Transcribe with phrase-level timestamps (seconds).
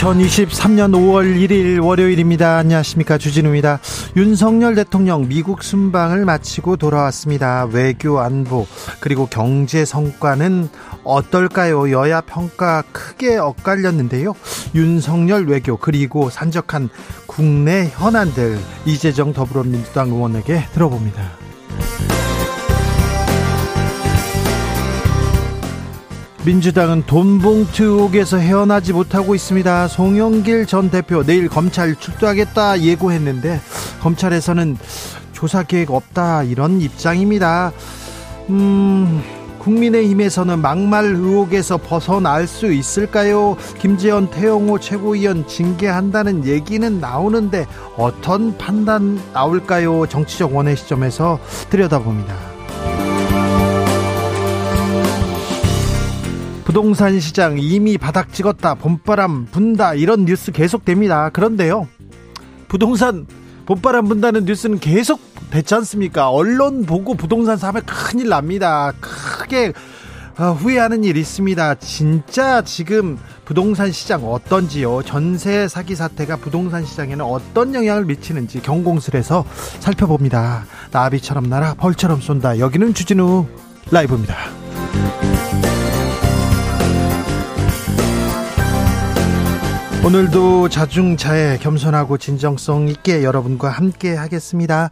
[0.00, 2.56] 2023년 5월 1일 월요일입니다.
[2.56, 3.18] 안녕하십니까.
[3.18, 3.80] 주진우입니다.
[4.16, 7.66] 윤석열 대통령 미국 순방을 마치고 돌아왔습니다.
[7.70, 8.66] 외교 안보
[9.00, 10.70] 그리고 경제 성과는
[11.04, 11.90] 어떨까요?
[11.90, 14.32] 여야 평가 크게 엇갈렸는데요.
[14.74, 16.88] 윤석열 외교 그리고 산적한
[17.26, 21.49] 국내 현안들 이재정 더불어민주당 의원에게 들어봅니다.
[26.44, 29.88] 민주당은 돈봉투 의혹에서 헤어나지 못하고 있습니다.
[29.88, 33.60] 송영길 전 대표 내일 검찰 출두하겠다 예고했는데
[34.00, 34.78] 검찰에서는
[35.32, 37.72] 조사 계획 없다 이런 입장입니다.
[38.48, 39.22] 음,
[39.58, 43.58] 국민의힘에서는 막말 의혹에서 벗어날 수 있을까요?
[43.78, 47.66] 김재현 태영호 최고위원 징계한다는 얘기는 나오는데
[47.98, 50.06] 어떤 판단 나올까요?
[50.06, 52.59] 정치적 원의 시점에서 들여다봅니다.
[56.64, 58.74] 부동산 시장 이미 바닥 찍었다.
[58.74, 59.94] 봄바람 분다.
[59.94, 61.30] 이런 뉴스 계속됩니다.
[61.30, 61.88] 그런데요.
[62.68, 63.26] 부동산
[63.66, 65.20] 봄바람 분다는 뉴스는 계속
[65.50, 66.30] 됐지 않습니까?
[66.30, 68.92] 언론 보고 부동산 사면 큰일 납니다.
[69.00, 69.72] 크게
[70.38, 71.74] 어, 후회하는 일이 있습니다.
[71.76, 75.02] 진짜 지금 부동산 시장 어떤지요?
[75.02, 79.44] 전세 사기 사태가 부동산 시장에는 어떤 영향을 미치는지 경공술에서
[79.80, 80.64] 살펴봅니다.
[80.92, 82.58] 나비처럼 날아 벌처럼 쏜다.
[82.58, 83.46] 여기는 주진우
[83.90, 84.36] 라이브입니다.
[90.10, 94.90] 오늘도 자중차에 겸손하고 진정성 있게 여러분과 함께 하겠습니다.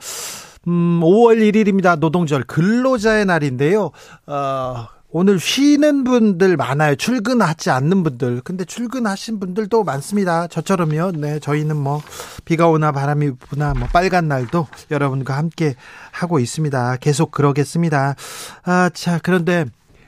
[0.69, 1.99] 음, 5월 1일입니다.
[1.99, 3.91] 노동절 근로자의 날인데요.
[4.29, 6.95] 어, 오늘 쉬는 분들 많아요.
[6.95, 8.43] 출근하지 않는 분들.
[8.45, 10.47] 근데 출근하신 분들도 많습니다.
[10.47, 11.11] 저처럼요.
[11.17, 12.01] 네, 저희는 뭐
[12.45, 15.75] 비가 오나 바람이 부나 뭐 빨간 날도 여러분과 함께
[16.13, 16.99] 하고 있습니다.
[16.99, 18.15] 계속 그러겠습니다.
[18.63, 19.65] 아, 자, 그런데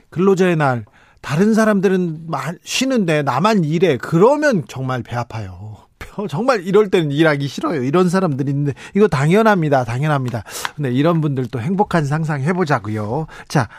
[0.09, 0.85] 근로자의 날
[1.21, 2.27] 다른 사람들은
[2.63, 3.97] 쉬는데 나만 일해.
[3.97, 5.77] 그러면 정말 배 아파요.
[6.29, 7.83] 정말 이럴 때는 일하기 싫어요.
[7.83, 9.83] 이런 사람들이 있는데 이거 당연합니다.
[9.83, 10.43] 당연합니다.
[10.75, 13.27] 근데 이런 분들도 행복한 상상 해보자고요.
[13.47, 13.69] 자,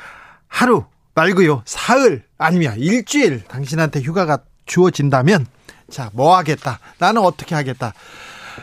[0.47, 1.62] 하루 말고요.
[1.64, 5.47] 사흘 아니면 일주일 당신한테 휴가가 주어진다면
[5.91, 6.78] 자, 뭐 하겠다.
[6.98, 7.92] 나는 어떻게 하겠다.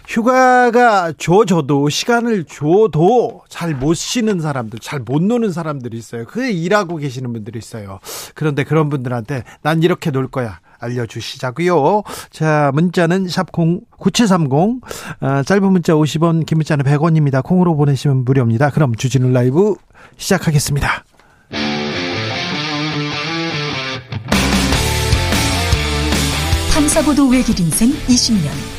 [0.08, 6.26] 휴가가 줘줘도 시간을 줘도 잘 못 쉬는 사람들, 잘 못 노는 사람들이 있어요.
[6.26, 8.00] 그 일하고 계시는 분들이 있어요.
[8.36, 10.60] 그런데 그런 분들한테 난 이렇게 놀 거야.
[10.80, 12.04] 알려주시자고요.
[12.32, 14.82] 자, 문자는 샵 9730,
[15.22, 17.44] 어, 짧은 문자 50원, 긴 문자는 100원입니다.
[17.44, 18.70] 콩으로 보내시면 무료입니다.
[18.70, 19.76] 그럼 주진우 라이브
[20.18, 21.04] 시작하겠습니다.
[26.74, 28.79] 탐사보도 외길 인생 20년.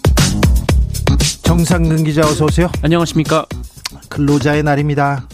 [1.51, 2.71] 정상근 기자 어서 오세요.
[2.81, 3.45] 안녕하십니까.
[4.07, 5.27] 근로자의 날입니다.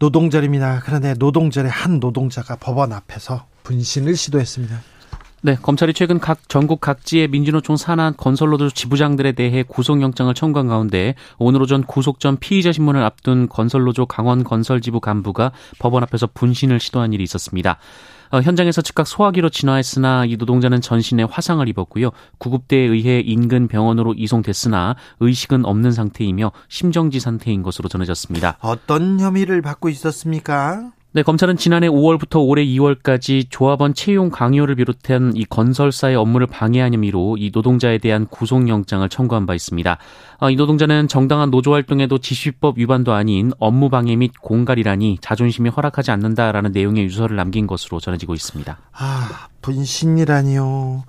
[0.00, 0.82] 노동절입니다.
[0.84, 4.80] 그런데 노동절에 한 노동자가 법원 앞에서 분신을 시도했습니다.
[5.42, 11.62] 네, 검찰이 최근 각 전국 각지의 민주노총 산하 건설노조 지부장들에 대해 구속영장을 청구한 가운데 오늘
[11.62, 17.22] 오전 구속 전 피의자 신문을 앞둔 건설노조 강원 건설지부 간부가 법원 앞에서 분신을 시도한 일이
[17.22, 17.78] 있었습니다.
[18.30, 22.10] 어, 현장에서 즉각 소화기로 진화했으나 이 노동자는 전신에 화상을 입었고요.
[22.38, 28.58] 구급대에 의해 인근 병원으로 이송됐으나 의식은 없는 상태이며 심정지 상태인 것으로 전해졌습니다.
[28.60, 30.92] 어떤 혐의를 받고 있었습니까?
[31.12, 37.36] 네, 검찰은 지난해 5월부터 올해 2월까지 조합원 채용 강요를 비롯한 이 건설사의 업무를 방해한 혐의로
[37.36, 39.98] 이 노동자에 대한 구속영장을 청구한 바 있습니다.
[40.38, 46.12] 아, 이 노동자는 정당한 노조 활동에도 지시법 위반도 아닌 업무 방해 및 공갈이라니 자존심이 허락하지
[46.12, 48.78] 않는다라는 내용의 유서를 남긴 것으로 전해지고 있습니다.
[48.92, 51.02] 아, 분신이라니요.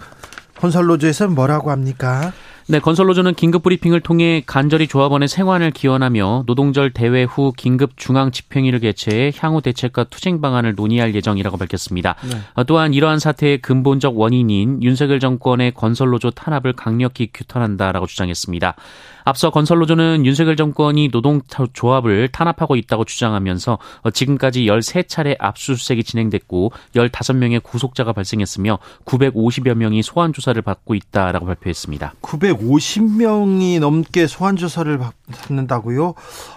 [0.62, 2.32] 건설노조에서는 뭐라고 합니까?
[2.68, 8.80] 네, 건설노조는 긴급 브리핑을 통해 간절히 조합원의 생환을 기원하며 노동절 대회 후 긴급 중앙 집행위를
[8.80, 12.16] 개최해 향후 대책과 투쟁 방안을 논의할 예정이라고 밝혔습니다.
[12.30, 12.38] 네.
[12.54, 18.76] 어, 또한 이러한 사태의 근본적 원인인 윤석열 정권의 건설노조 탄압을 강력히 규탄한다라고 주장했습니다.
[19.24, 23.78] 앞서 건설노조는 윤석열 정권이 노동조합을 탄압하고 있다고 주장하면서
[24.14, 32.14] 지금까지 13차례 압수수색이 진행됐고 15명의 구속자가 발생했으며 950여 명이 소환 조사를 받고 있다라고 발표했습니다.
[32.22, 36.14] 950명이 넘게 소환 조사를 받는다고요?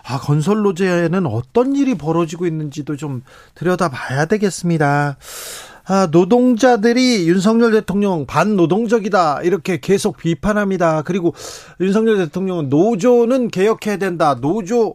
[0.07, 3.23] 아, 건설노조에는 어떤 일이 벌어지고 있는지도 좀
[3.55, 5.17] 들여다봐야 되겠습니다.
[5.87, 11.03] 아, 노동자들이 윤석열 대통령 반노동적이다 이렇게 계속 비판합니다.
[11.03, 11.35] 그리고
[11.79, 14.35] 윤석열 대통령은 노조는 개혁해야 된다.
[14.41, 14.95] 노조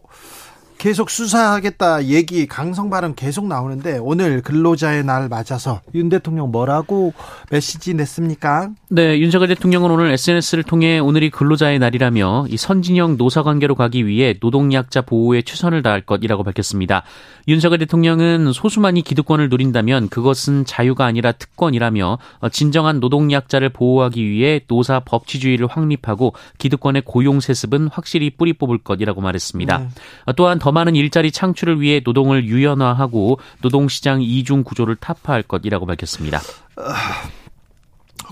[0.80, 7.12] 계속 수사하겠다 얘기 강성 발언 계속 나오는데 오늘 근로자의 날 맞아서 윤 대통령 뭐라고
[7.50, 8.70] 메시지 냈습니까?
[8.88, 14.34] 네, 윤석열 대통령은 오늘 SNS를 통해 오늘이 근로자의 날이라며 이 선진형 노사 관계로 가기 위해
[14.40, 17.02] 노동약자 보호에 최선을 다할 것이라고 밝혔습니다.
[17.46, 22.18] 윤석열 대통령은 소수만이 기득권을 누린다면 그것은 자유가 아니라 특권이라며
[22.52, 29.78] 진정한 노동약자를 보호하기 위해 노사 법치주의를 확립하고 기득권의 고용 세습은 확실히 뿌리 뽑을 것이라고 말했습니다.
[29.78, 30.32] 네.
[30.36, 36.40] 또한 더 많은 일자리 창출을 위해 노동을 유연화하고 노동시장 이중 구조를 타파할 것이라고 밝혔습니다.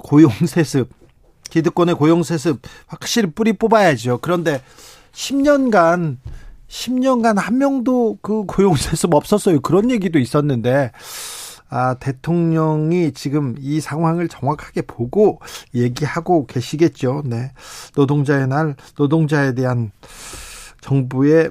[0.02, 0.88] 고용세습,
[1.50, 4.18] 기득권의 고용세습 확실히 뿌리 뽑아야죠.
[4.22, 4.62] 그런데
[5.12, 6.18] 10년간
[6.68, 9.60] 10년간 한 명도 그 고용세습 없었어요.
[9.60, 10.92] 그런 얘기도 있었는데
[11.70, 15.40] 아, 대통령이 지금 이 상황을 정확하게 보고
[15.74, 17.22] 얘기하고 계시겠죠.
[17.26, 17.52] 네.
[17.94, 19.90] 노동자의 날, 노동자에 대한
[20.80, 21.50] 정부의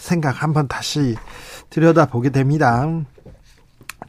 [0.00, 1.14] 생각 한번 다시
[1.68, 2.88] 들여다보게 됩니다.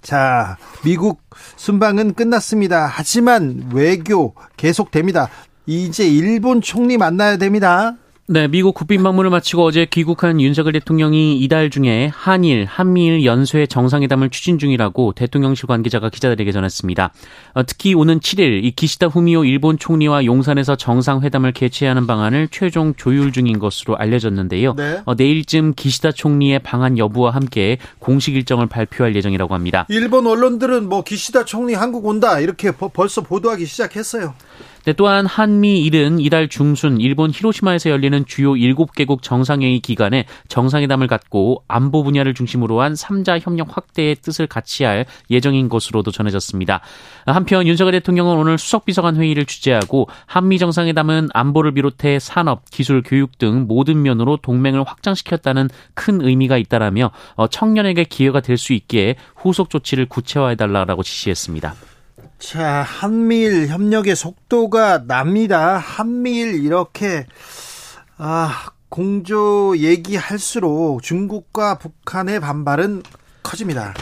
[0.01, 1.21] 자, 미국
[1.57, 2.87] 순방은 끝났습니다.
[2.87, 5.29] 하지만 외교 계속됩니다.
[5.67, 7.95] 이제 일본 총리 만나야 됩니다.
[8.31, 14.29] 네, 미국 국빈 방문을 마치고 어제 귀국한 윤석열 대통령이 이달 중에 한일, 한미일 연쇄 정상회담을
[14.29, 17.11] 추진 중이라고 대통령실 관계자가 기자들에게 전했습니다.
[17.55, 23.33] 어, 특히 오는 7일 이 기시다 후미오 일본 총리와 용산에서 정상회담을 개최하는 방안을 최종 조율
[23.33, 24.75] 중인 것으로 알려졌는데요.
[24.75, 25.01] 네.
[25.03, 29.85] 어, 내일쯤 기시다 총리의 방안 여부와 함께 공식 일정을 발표할 예정이라고 합니다.
[29.89, 34.35] 일본 언론들은 뭐 기시다 총리 한국 온다 이렇게 벌써 보도하기 시작했어요.
[34.85, 41.63] 네, 또한 한미 일은 이달 중순 일본 히로시마에서 열리는 주요 7개국 정상회의 기간에 정상회담을 갖고
[41.67, 46.79] 안보 분야를 중심으로 한 3자 협력 확대의 뜻을 같이 할 예정인 것으로도 전해졌습니다.
[47.25, 53.65] 한편 윤석열 대통령은 오늘 수석비서관 회의를 주재하고 한미 정상회담은 안보를 비롯해 산업, 기술, 교육 등
[53.67, 60.05] 모든 면으로 동맹을 확장시켰다는 큰 의미가 있다라며 어, 청년에게 기회가 될 수 있게 후속 조치를
[60.05, 61.90] 구체화해달라고 지시했습니다.
[62.41, 65.77] 자, 한미일 협력의 속도가 납니다.
[65.77, 67.27] 한미일 이렇게
[68.17, 73.03] 아, 공조 얘기할수록 중국과 북한의 반발은
[73.43, 73.93] 커집니다.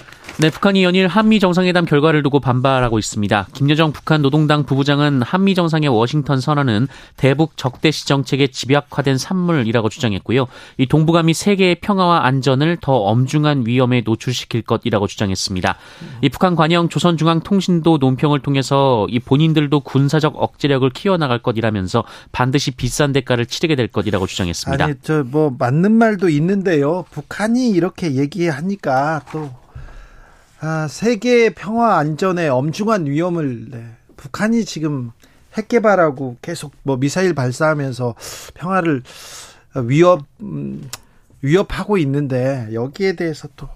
[0.41, 3.47] 네, 북한이 연일 한미 정상회담 결과를 두고 반발하고 있습니다.
[3.51, 6.87] 김여정 북한 노동당 부부장은 한미 정상의 워싱턴 선언은
[7.17, 10.47] 대북 적대시 정책에 집약화된 산물이라고 주장했고요.
[10.77, 15.75] 이 동북아미 세계의 평화와 안전을 더 엄중한 위험에 노출시킬 것이라고 주장했습니다.
[16.21, 23.45] 이 북한 관영 조선중앙통신도 논평을 통해서 이 본인들도 군사적 억제력을 키워나갈 것이라면서 반드시 비싼 대가를
[23.45, 24.85] 치르게 될 것이라고 주장했습니다.
[24.85, 27.03] 아니, 저 뭐 맞는 말도 있는데요.
[27.11, 29.51] 북한이 이렇게 얘기하니까 또
[30.61, 33.85] 아, 세계 평화 안전에 엄중한 위험을 네.
[34.17, 35.11] 북한이 지금
[35.57, 38.15] 핵 개발하고 계속 뭐 미사일 발사하면서
[38.55, 39.03] 평화를
[39.85, 40.89] 위협 음,
[41.41, 43.69] 위협하고 있는데 여기에 대해서 또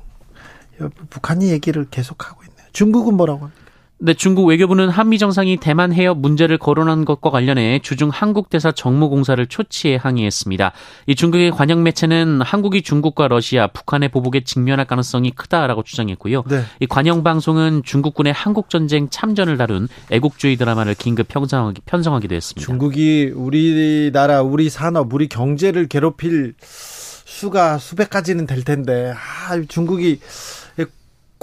[1.09, 2.67] 북한이 얘기를 계속하고 있네요.
[2.73, 3.62] 중국은 뭐라고 합니까?
[4.05, 9.47] 네, 중국 외교부는 한미 정상이 대만 해협 문제를 거론한 것과 관련해 주중 한국 대사 정무공사를
[9.47, 10.73] 초치해 항의했습니다.
[11.07, 16.43] 이 중국의 관영 매체는 한국이 중국과 러시아, 북한의 보복에 직면할 가능성이 크다라고 주장했고요.
[16.49, 16.63] 네.
[16.81, 22.65] 이 관영 방송은 중국군의 한국 전쟁 참전을 다룬 애국주의 드라마를 긴급 편성하기, 편성하기도 했습니다.
[22.65, 30.19] 중국이 우리나라, 우리 산업, 우리 경제를 괴롭힐 수가 수백 가지는 될 텐데 아, 중국이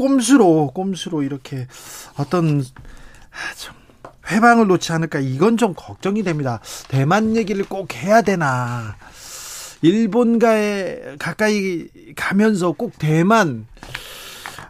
[0.00, 1.66] 꼼수로 꼼수로 이렇게
[2.16, 3.75] 어떤 아, 좀
[4.30, 6.61] 회방을 놓지 않을까 이건 좀 걱정이 됩니다.
[6.88, 8.97] 대만 얘기를 꼭 해야 되나?
[9.83, 13.66] 일본가에 가까이 가면서 꼭 대만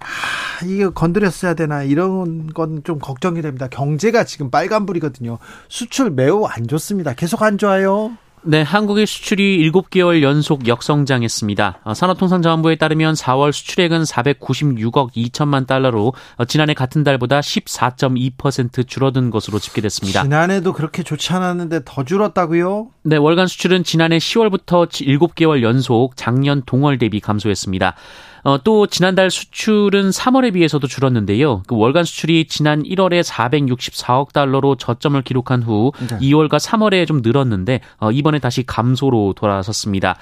[0.01, 3.69] 아, 이거 건드렸어야 되나 이런 건 좀 걱정이 됩니다.
[3.69, 5.39] 경제가 지금 빨간불이거든요.
[5.69, 7.15] 수출 매우 안 좋습니다.
[7.15, 8.17] 계속 안 좋아요.
[8.43, 11.81] 네, 한국의 수출이 7개월 연속 역성장했습니다.
[11.85, 19.59] 어, 산업통상자원부에 따르면 4월 수출액은 496억 2천만 달러로 어, 지난해 같은 달보다 14.2% 줄어든 것으로
[19.59, 20.23] 집계됐습니다.
[20.23, 22.89] 지난해도 그렇게 좋지 않았는데 더 줄었다고요?
[23.03, 27.95] 네, 월간 수출은 지난해 10월부터 7개월 연속 작년 동월 대비 감소했습니다.
[28.43, 31.63] 어, 또 지난달 수출은 3월에 비해서도 줄었는데요.
[31.67, 36.19] 그 월간 수출이 지난 1월에 464억 달러로 저점을 기록한 후 네.
[36.19, 40.17] 2월과 3월에 좀 늘었는데 어, 이번에 다시 감소로 돌아섰습니다.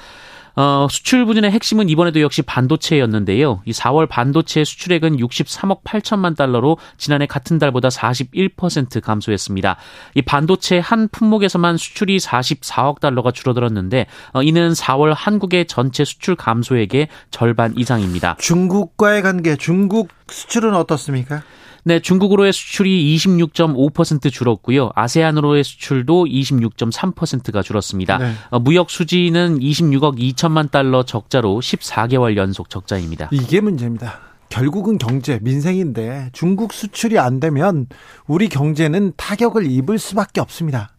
[0.59, 3.63] 어, 수출 부진의 핵심은 이번에도 역시 반도체였는데요.
[3.65, 9.77] 이 4월 반도체 수출액은 63억 8천만 달러로 지난해 같은 달보다 41% 감소했습니다.
[10.17, 17.07] 이 반도체 한 품목에서만 수출이 44억 달러가 줄어들었는데 어, 이는 4월 한국의 전체 수출 감소액의
[17.31, 18.35] 절반 이상입니다.
[18.41, 21.43] 중국과의 관계, 중국 수출은 어떻습니까?
[21.89, 24.91] 네, 중국으로의 수출이 26.5% 줄었고요.
[24.95, 28.19] 아세안으로의 수출도 26.3%가 줄었습니다.
[28.19, 28.33] 네.
[28.51, 33.31] 어, 무역 수지는 26억 2천만 달러 적자로 14개월 연속 적자입니다.
[33.33, 34.21] 이게 문제입니다.
[34.51, 37.87] 결국은 경제, 민생인데 중국 수출이 안 되면
[38.27, 40.91] 우리 경제는 타격을 입을 수밖에 없습니다.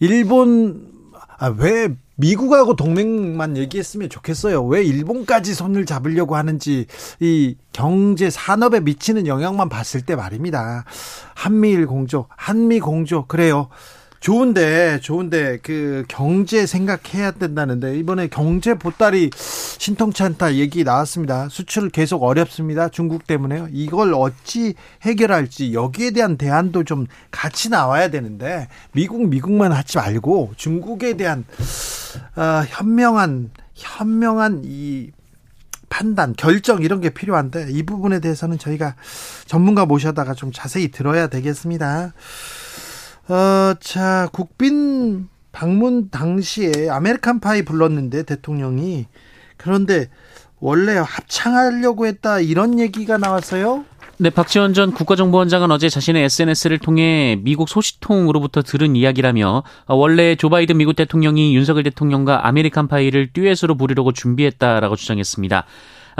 [0.00, 0.88] 일본
[1.38, 4.64] 아, 왜 미국하고 동맹만 얘기했으면 좋겠어요.
[4.64, 6.86] 왜 일본까지 손을 잡으려고 하는지
[7.20, 10.84] 이 경제 산업에 미치는 영향만 봤을 때 말입니다.
[11.34, 13.68] 한미일 공조, 한미 공조 그래요.
[14.20, 21.48] 좋은데 좋은데 그 경제 생각해야 된다는데 이번에 경제 보따리 신통치 않다 얘기 나왔습니다.
[21.48, 22.88] 수출 계속 어렵습니다.
[22.88, 23.68] 중국 때문에요.
[23.70, 31.16] 이걸 어찌 해결할지 여기에 대한 대안도 좀 같이 나와야 되는데 미국 미국만 하지 말고 중국에
[31.16, 31.44] 대한
[32.36, 35.10] 어, 현명한 현명한 이
[35.88, 38.94] 판단, 결정 이런 게 필요한데 이 부분에 대해서는 저희가
[39.46, 42.12] 전문가 모셔다가 좀 자세히 들어야 되겠습니다.
[43.28, 49.06] 어, 자, 국빈 방문 당시에 아메리칸 파이 불렀는데 대통령이
[49.56, 50.08] 그런데
[50.60, 53.84] 원래 합창하려고 했다 이런 얘기가 나왔어요?
[54.20, 60.76] 네, 박지원 전 국가정보원장은 어제 자신의 SNS를 통해 미국 소식통으로부터 들은 이야기라며 원래 조 바이든
[60.76, 65.64] 미국 대통령이 윤석열 대통령과 아메리칸 파이를 듀엣으로 부르려고 준비했다라고 주장했습니다.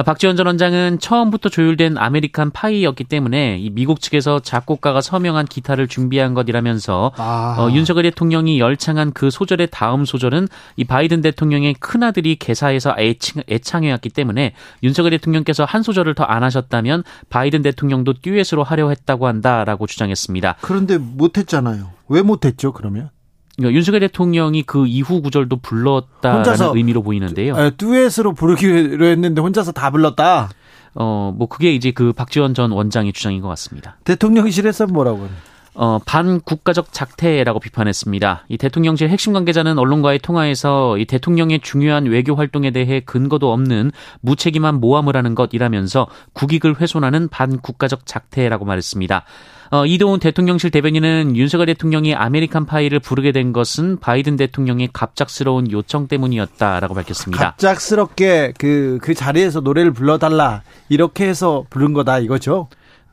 [0.05, 6.35] 박지원 전 원장은 처음부터 조율된 아메리칸 파이였기 때문에 이 미국 측에서 작곡가가 서명한 기타를 준비한
[6.35, 7.57] 것이라면서 아.
[7.59, 14.11] 어, 윤석열 대통령이 열창한 그 소절의 다음 소절은 이 바이든 대통령의 큰아들이 개사해서 애칭, 애창해왔기
[14.11, 20.57] 때문에 윤석열 대통령께서 한 소절을 더 안 하셨다면 바이든 대통령도 듀엣으로 하려 했다고 한다라고 주장했습니다.
[20.61, 21.91] 그런데 못했잖아요.
[22.09, 23.11] 왜 못했죠 그러면?
[23.59, 27.57] 그러니까 윤석열 대통령이 그 이후 구절도 불렀다는 혼자서, 의미로 보이는데요.
[27.57, 30.49] 아, 듀엣으로 부르기로 했는데 혼자서 다 불렀다.
[30.95, 33.99] 어, 뭐 그게 이제 그 박지원 전 원장의 주장인 것 같습니다.
[34.05, 35.29] 대통령실에서 뭐라고?
[35.75, 38.47] 어, 반국가적 작태라고 비판했습니다.
[38.49, 44.81] 이 대통령실 핵심 관계자는 언론과의 통화에서 이 대통령의 중요한 외교 활동에 대해 근거도 없는 무책임한
[44.81, 49.25] 모함을 하는 것이라면서 국익을 훼손하는 반국가적 작태라고 말했습니다.
[49.71, 56.09] 어, 이동훈 대통령실 대변인은 윤석열 대통령이 아메리칸 파이를 부르게 된 것은 바이든 대통령의 갑작스러운 요청
[56.09, 57.51] 때문이었다라고 밝혔습니다.
[57.51, 60.63] 갑작스럽게 그, 그 자리에서 노래를 불러달라.
[60.89, 62.69] 이렇게 해서 부른 거다 이거죠?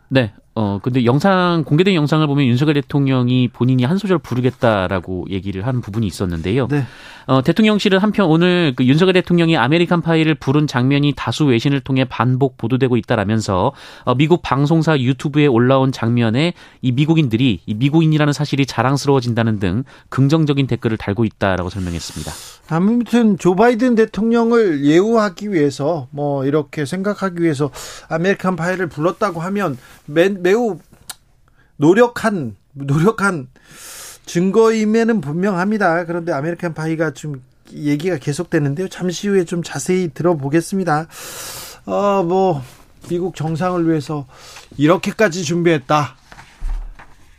[0.08, 0.34] 네.
[0.58, 6.08] 어, 근데 영상, 공개된 영상을 보면 윤석열 대통령이 본인이 한 소절 부르겠다라고 얘기를 하는 부분이
[6.08, 6.68] 있었는데요.
[6.70, 6.86] 네.
[7.28, 12.58] 어, 대통령실은 한편 오늘 그 윤석열 대통령이 아메리칸 파이를 부른 장면이 다수 외신을 통해 반복
[12.58, 19.84] 보도되고 있다라면서 어, 미국 방송사 유튜브에 올라온 장면에 이 미국인들이 이 미국인이라는 사실이 자랑스러워진다는 등
[20.10, 22.32] 긍정적인 댓글을 달고 있다라고 설명했습니다.
[22.70, 27.72] 아무튼 조 바이든 대통령을 예우하기 위해서 뭐 이렇게 생각하기 위해서
[28.10, 30.78] 아메리칸 파이를 불렀다고 하면 매, 매우
[31.78, 33.48] 노력한 노력한
[34.28, 36.06] 증거임에는 분명합니다.
[36.06, 38.88] 그런데 아메리칸 파이가 좀 얘기가 계속되는데요.
[38.90, 41.08] 잠시 후에 좀 자세히 들어보겠습니다.
[41.88, 42.62] 어, 뭐,
[43.10, 44.28] 미국 정상을 위해서
[44.78, 46.16] 이렇게까지 준비했다.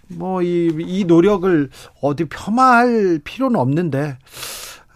[0.09, 1.71] 뭐, 이, 이 노력을
[2.03, 4.19] 어디 폄하할 필요는 없는데,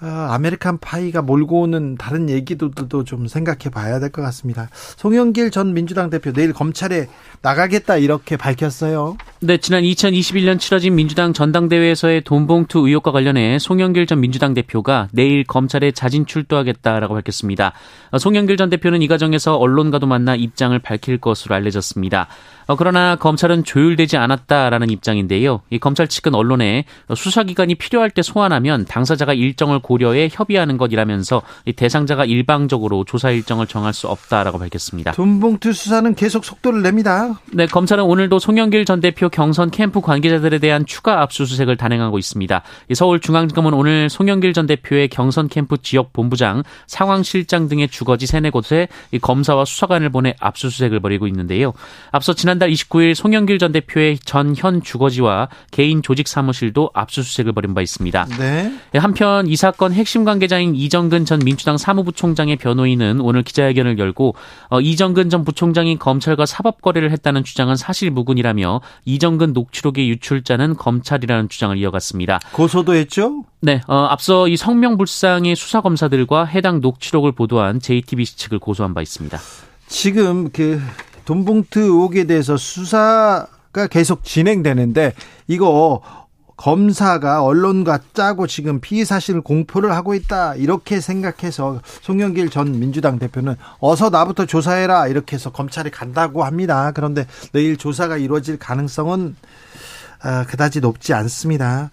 [0.02, 2.70] 아, 아메리칸 파이가 몰고 오는 다른 얘기도
[3.04, 4.68] 좀 생각해 봐야 될 것 같습니다.
[4.96, 7.06] 송영길 전 민주당 대표 내일 검찰에
[7.42, 9.16] 나가겠다 이렇게 밝혔어요.
[9.40, 15.92] 네, 지난 2021년 치러진 민주당 전당대회에서의 돈봉투 의혹과 관련해 송영길 전 민주당 대표가 내일 검찰에
[15.92, 17.72] 자진 출두하겠다라고 밝혔습니다.
[18.18, 22.28] 송영길 전 대표는 이 과정에서 언론과도 만나 입장을 밝힐 것으로 알려졌습니다.
[22.70, 25.60] 어, 그러나 검찰은 조율되지 않았다라는 입장인데요.
[25.70, 32.24] 이 검찰 측은 언론에 수사기관이 필요할 때 소환하면 당사자가 일정을 고려해 협의하는 것이라면서 이 대상자가
[32.24, 35.10] 일방적으로 조사 일정을 정할 수 없다라고 밝혔습니다.
[35.10, 37.40] 돈봉투 수사는 계속 속도를 냅니다.
[37.52, 42.62] 네, 검찰은 오늘도 송영길 전 대표 경선 캠프 관계자들에 대한 추가 압수수색을 단행하고 있습니다.
[42.94, 48.86] 서울중앙지검은 오늘 송영길 전 대표의 경선 캠프 지역 본부장, 상황실장 등의 주거지 세네 곳에
[49.20, 51.72] 검사와 수사관을 보내 압수수색을 벌이고 있는데요.
[52.12, 57.74] 앞서 지난 달 29일 송영길 전 대표의 전 현 주거지와 개인 조직 사무실도 압수수색을 벌인
[57.74, 58.26] 바 있습니다.
[58.38, 58.72] 네.
[58.94, 64.34] 한편 이 사건 핵심 관계자인 이정근 전 민주당 사무부총장의 변호인은 오늘 기자회견을 열고
[64.68, 71.48] 어, 이정근 전 부총장이 검찰과 사법 거래를 했다는 주장은 사실 무근이라며 이정근 녹취록의 유출자는 검찰이라는
[71.48, 72.40] 주장을 이어갔습니다.
[72.52, 73.44] 고소도 했죠?
[73.60, 79.38] 네, 어, 앞서 이 성명불상의 수사 검사들과 해당 녹취록을 보도한 JTBC 측을 고소한 바 있습니다.
[79.88, 80.80] 지금 그
[81.30, 85.14] 돈봉투 의혹에 대해서 수사가 계속 진행되는데
[85.46, 86.02] 이거
[86.56, 93.54] 검사가 언론과 짜고 지금 피의 사실을 공표를 하고 있다 이렇게 생각해서 송영길 전 민주당 대표는
[93.78, 96.90] 어서 나부터 조사해라 이렇게 해서 검찰이 간다고 합니다.
[96.92, 99.36] 그런데 내일 조사가 이루어질 가능성은
[100.22, 101.90] 아, 그다지 높지 않습니다.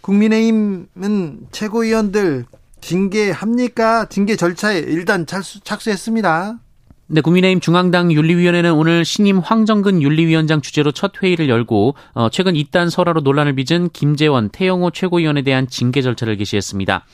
[0.00, 2.46] 국민의힘은 최고위원들
[2.80, 4.06] 징계합니까?
[4.06, 6.58] 징계 절차에 일단 착수, 착수했습니다.
[7.12, 12.88] 네, 국민의힘 중앙당 윤리위원회는 오늘 신임 황정근 윤리위원장 주재로 첫 회의를 열고 어, 최근 이딴
[12.88, 17.04] 설화로 논란을 빚은 김재원, 태영호 최고위원에 대한 징계 절차를 개시했습니다.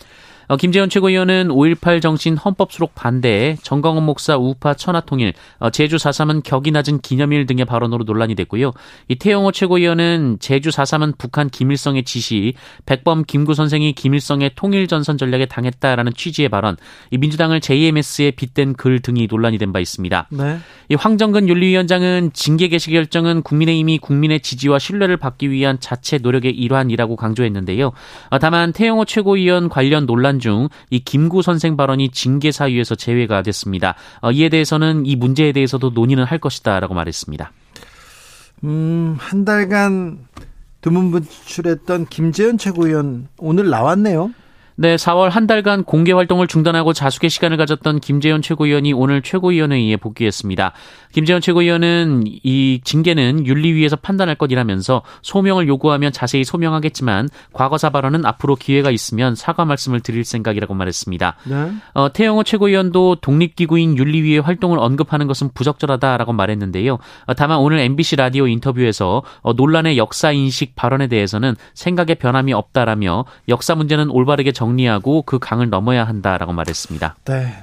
[0.49, 6.43] 어, 김재원 최고위원은 5.18 정신 헌법 수록 반대에 정광훈 목사 우파 천하통일, 어, 제주 4.3은
[6.43, 8.73] 격이 낮은 기념일 등의 발언으로 논란이 됐고요.
[9.09, 12.55] 이 태영호 최고위원은 제주 4.3은 북한 김일성의 지시,
[12.87, 16.77] 백범 김구 선생이 김일성의 통일전선 전략에 당했다라는 취지의 발언,
[17.11, 20.29] 이 민주당을 JMS에 빗댄 글 등이 논란이 된 바 있습니다.
[20.31, 20.59] 네.
[20.89, 27.17] 이 황정근 윤리위원장은 징계 개시 결정은 국민의힘이 국민의 지지와 신뢰를 받기 위한 자체 노력의 일환이라고
[27.17, 27.93] 강조했는데요.
[28.31, 33.43] 어, 다만 태영호 최고위원 관련 논란 논란 중 이 김구 선생 발언이 징계 사유에서 제외가
[33.43, 33.95] 됐습니다.
[34.21, 37.53] 어, 이에 대해서는 이 문제에 대해서도 논의는 할 것이다라고 말했습니다.
[38.65, 40.19] 음, 한 달간
[40.81, 44.31] 드문 분출했던 김재현 최고위원 오늘 나왔네요.
[44.79, 50.73] 네, 4월 한 달간 공개 활동을 중단하고 자숙의 시간을 가졌던 김재현 최고위원이 오늘 최고위원회의에 복귀했습니다.
[51.13, 58.91] 김재현 최고위원은 이 징계는 윤리위에서 판단할 것이라면서 소명을 요구하면 자세히 소명하겠지만 과거사 발언은 앞으로 기회가
[58.91, 61.37] 있으면 사과 말씀을 드릴 생각이라고 말했습니다.
[61.45, 61.73] 네.
[61.95, 66.99] 어, 태영호 최고위원도 독립기구인 윤리위의 활동을 언급하는 것은 부적절하다라고 말했는데요.
[67.25, 73.25] 어, 다만 오늘 MBC 라디오 인터뷰에서 어, 논란의 역사 인식 발언에 대해서는 생각의 변함이 없다라며
[73.49, 77.17] 역사 문제는 올바르게 정 리하고 그 강을 넘어야 한다라고 말했습니다.
[77.27, 77.55] 네.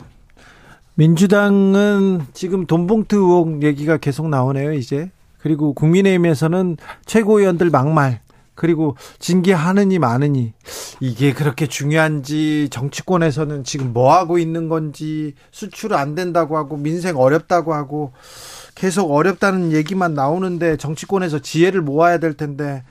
[0.96, 5.10] 민주당은 지금 돈봉투 의혹 얘기가 계속 나오네요, 이제.
[5.40, 8.22] 그리고 국민의힘에서는 최고위원들 막말,
[8.56, 10.54] 그리고 징계하느니 마느니,
[11.00, 17.74] 이게 그렇게 중요한지, 정치권에서는 지금 뭐 하고 있는 건지, 수출 안 된다고 하고, 민생 어렵다고
[17.74, 18.14] 하고,
[18.76, 22.84] 계속 어렵다는 얘기만 나오는데, 정치권에서 지혜를 모아야 될 텐데,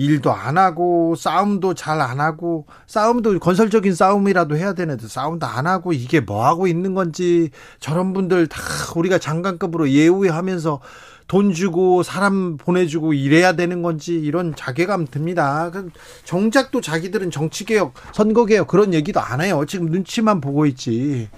[0.00, 5.92] 일도 안 하고 싸움도 잘 안 하고 싸움도 건설적인 싸움이라도 해야 되는데 싸움도 안 하고
[5.92, 8.58] 이게 뭐 하고 있는 건지 저런 분들 다
[8.96, 10.80] 우리가 장관급으로 예우하면서
[11.28, 15.70] 돈 주고 사람 보내주고 이래야 되는 건지 이런 자괴감 듭니다.
[15.70, 15.90] 그
[16.24, 19.64] 정작 또 자기들은 정치개혁, 선거개혁 그런 얘기도 안 해요.
[19.68, 21.28] 지금 눈치만 보고 있지.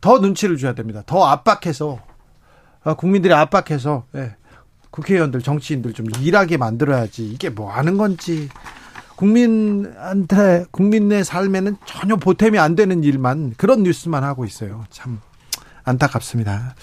[0.00, 1.02] 더 눈치를 줘야 됩니다.
[1.06, 1.98] 더 압박해서
[2.84, 4.36] 아, 국민들이 압박해서 예.
[4.90, 7.26] 국회의원들, 정치인들 좀 일하게 만들어야지.
[7.26, 8.48] 이게 뭐 하는 건지.
[9.16, 14.84] 국민한테, 국민의 삶에는 전혀 보탬이 안 되는 일만, 그런 뉴스만 하고 있어요.
[14.90, 15.20] 참
[15.82, 16.76] 안타깝습니다.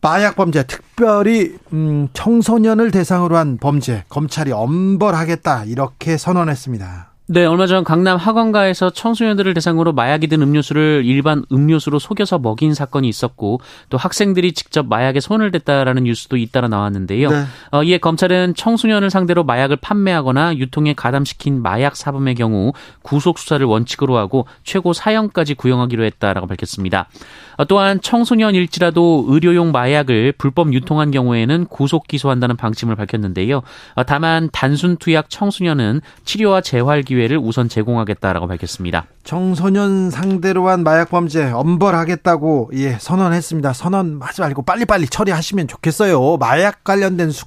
[0.00, 7.15] 마약 범죄, 특별히 음, 청소년을 대상으로 한 범죄, 검찰이 엄벌하겠다 이렇게 선언했습니다.
[7.28, 13.08] 네, 얼마 전 강남 학원가에서 청소년들을 대상으로 마약이 든 음료수를 일반 음료수로 속여서 먹인 사건이
[13.08, 17.30] 있었고 또 학생들이 직접 마약에 손을 댔다라는 뉴스도 잇따라 나왔는데요.
[17.30, 17.44] 네.
[17.72, 24.16] 어, 이에 검찰은 청소년을 상대로 마약을 판매하거나 유통에 가담시킨 마약 사범의 경우 구속 수사를 원칙으로
[24.16, 27.08] 하고 최고 사형까지 구형하기로 했다라고 밝혔습니다.
[27.56, 33.62] 어, 또한 청소년일지라도 의료용 마약을 불법 유통한 경우에는 구속 기소한다는 방침을 밝혔는데요.
[33.96, 39.06] 어, 다만 단순 투약 청소년은 치료와 재활 기회 를 우선 제공하겠다라고 밝혔습니다.
[39.24, 43.72] 청소년 상대로 한 마약 범죄 엄벌하겠다고 예 선언했습니다.
[43.72, 46.36] 선언하지 말고 빨리빨리 처리하시면 좋겠어요.
[46.36, 47.46] 마약 관련된 수,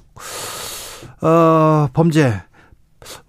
[1.22, 2.42] 어, 범죄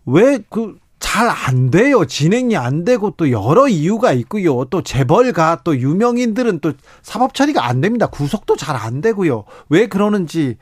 [0.06, 2.06] 왜 그 잘 안 돼요.
[2.06, 4.64] 진행이 안 되고 또 여러 이유가 있고요.
[4.66, 8.06] 또 재벌가 또 유명인들은 또 사법 처리가 안 됩니다.
[8.06, 9.44] 구속도 잘 안 되고요.
[9.70, 10.58] 왜 그러는지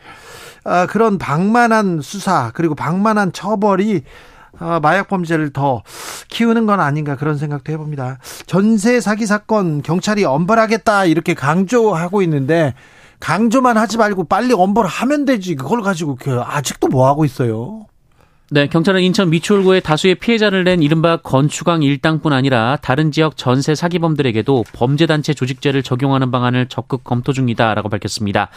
[0.64, 4.39] 아, 그런 방만한 수사 그리고 방만한 처벌이 아,
[4.82, 5.84] 마약 범죄를 더
[6.30, 8.20] 키우는 건 아닌가 그런 생각도 해봅니다.
[8.46, 12.74] 전세 사기 사건 경찰이 엄벌하겠다 이렇게 강조하고 있는데
[13.20, 17.86] 강조만 하지 말고 빨리 엄벌하면 되지 그걸 가지고 그 아직도 뭐 하고 있어요?
[18.52, 24.64] 네, 경찰은 인천 미추홀구에 다수의 피해자를 낸 이른바 건축왕 일당뿐 아니라 다른 지역 전세 사기범들에게도
[24.74, 28.50] 범죄단체 조직죄를 적용하는 방안을 적극 검토 중이다라고 밝혔습니다.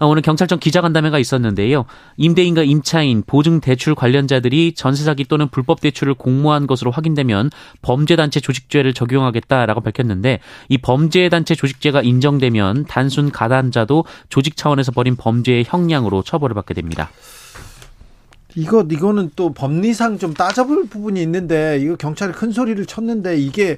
[0.00, 1.86] 어, 오늘 경찰청 기자간담회가 있었는데요.
[2.18, 9.80] 임대인과 임차인, 보증대출 관련자들이 전세 사기 또는 불법 대출을 공모한 것으로 확인되면 범죄단체 조직죄를 적용하겠다라고
[9.80, 17.08] 밝혔는데 이 범죄단체 조직죄가 인정되면 단순 가담자도 조직 차원에서 벌인 범죄의 형량으로 처벌을 받게 됩니다.
[18.54, 23.76] 이거 이거는 또 법리상 좀 따져볼 부분이 있는데 이거 경찰이 큰 소리를 쳤는데 이게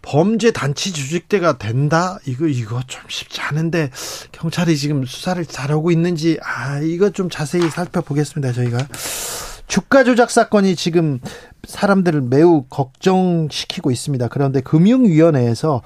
[0.00, 2.18] 범죄 단체 조직대가 된다?
[2.24, 3.90] 이거 이거 좀 쉽지 않은데
[4.32, 8.78] 경찰이 지금 수사를 잘하고 있는지 아 이거 좀 자세히 살펴보겠습니다 저희가
[9.66, 11.20] 주가 조작 사건이 지금
[11.64, 14.28] 사람들을 매우 걱정시키고 있습니다.
[14.28, 15.82] 그런데 금융위원회에서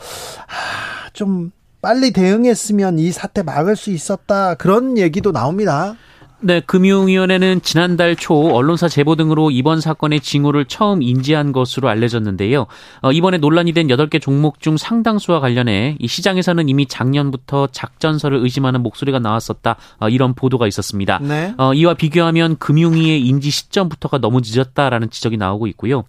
[0.46, 1.50] 아, 좀
[1.82, 5.96] 빨리 대응했으면 이 사태 막을 수 있었다 그런 얘기도 나옵니다.
[6.44, 12.66] 네, 금융위원회는 지난달 초 언론사 제보 등으로 이번 사건의 징후를 처음 인지한 것으로 알려졌는데요.
[13.00, 18.82] 어, 이번에 논란이 된 8개 종목 중 상당수와 관련해 이 시장에서는 이미 작년부터 작전설을 의심하는
[18.82, 19.76] 목소리가 나왔었다.
[20.00, 21.20] 어, 이런 보도가 있었습니다.
[21.22, 21.54] 네.
[21.58, 26.02] 어, 이와 비교하면 금융위의 인지 시점부터가 너무 늦었다라는 지적이 나오고 있고요.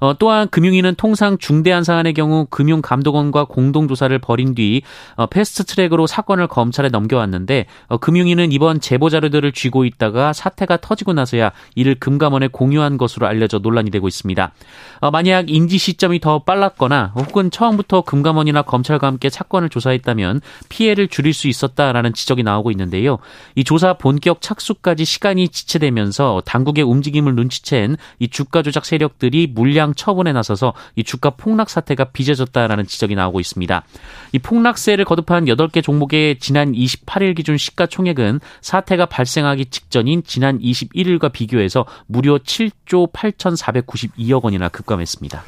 [0.00, 4.82] 어, 또한 금융위는 통상 중대한 사안의 경우 금융감독원과 공동조사를 벌인 뒤
[5.14, 11.12] 어, 패스트트랙으로 사건을 검찰에 넘겨왔는데 어, 금융위는 이번 제보 자료들을 쥐고 지고 있다가 사태가 터지고
[11.12, 14.52] 나서야 이를 금감원에 공유한 것으로 알려져 논란이 되고 있습니다.
[15.00, 21.34] 어, 만약 인지 시점이 더 빨랐거나 혹은 처음부터 금감원이나 검찰과 함께 사건을 조사했다면 피해를 줄일
[21.34, 23.18] 수 있었다라는 지적이 나오고 있는데요.
[23.54, 30.32] 이 조사 본격 착수까지 시간이 지체되면서 당국의 움직임을 눈치챈 이 주가 조작 세력들이 물량 처분에
[30.32, 33.84] 나서서 이 주가 폭락 사태가 빚어졌다라는 지적이 나오고 있습니다.
[34.32, 41.86] 이 폭락세를 거듭한 8개 종목의 지난 28일 기준 시가총액은 사태가 발생하기 직전인 지난 21일과 비교해서
[42.06, 45.42] 무려 7조 8,492억 원이나 급감했습니다.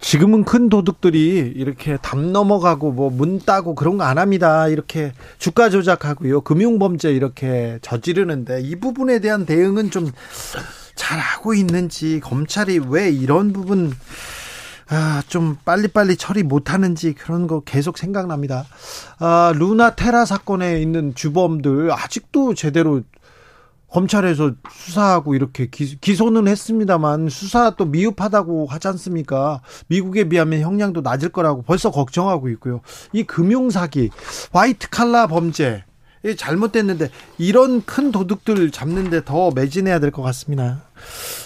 [0.00, 4.68] 지금은 큰 도둑들이 이렇게 담 넘어가고 뭐 문 따고 그런 거 안 합니다.
[4.68, 6.42] 이렇게 주가 조작하고요.
[6.42, 10.10] 금융 범죄 이렇게 저지르는데 이 부분에 대한 대응은 좀
[10.96, 13.92] 잘 하고 있는지 검찰이 왜 이런 부분
[14.88, 18.64] 아, 좀 빨리빨리 처리 못하는지 그런 거 계속 생각납니다.
[19.18, 23.02] 아, 루나 테라 사건에 있는 주범들 아직도 제대로
[23.94, 29.62] 검찰에서 수사하고 이렇게 기, 소는 했습니다만 수사 또 미흡하다고 하지 않습니까?
[29.86, 32.80] 미국에 비하면 형량도 낮을 거라고 벌써 걱정하고 있고요.
[33.12, 34.10] 이 금융 사기,
[34.52, 35.84] 화이트 칼라 범죄,
[36.36, 40.82] 잘못됐는데 이런 큰 도둑들 잡는데 더 매진해야 될 것 같습니다.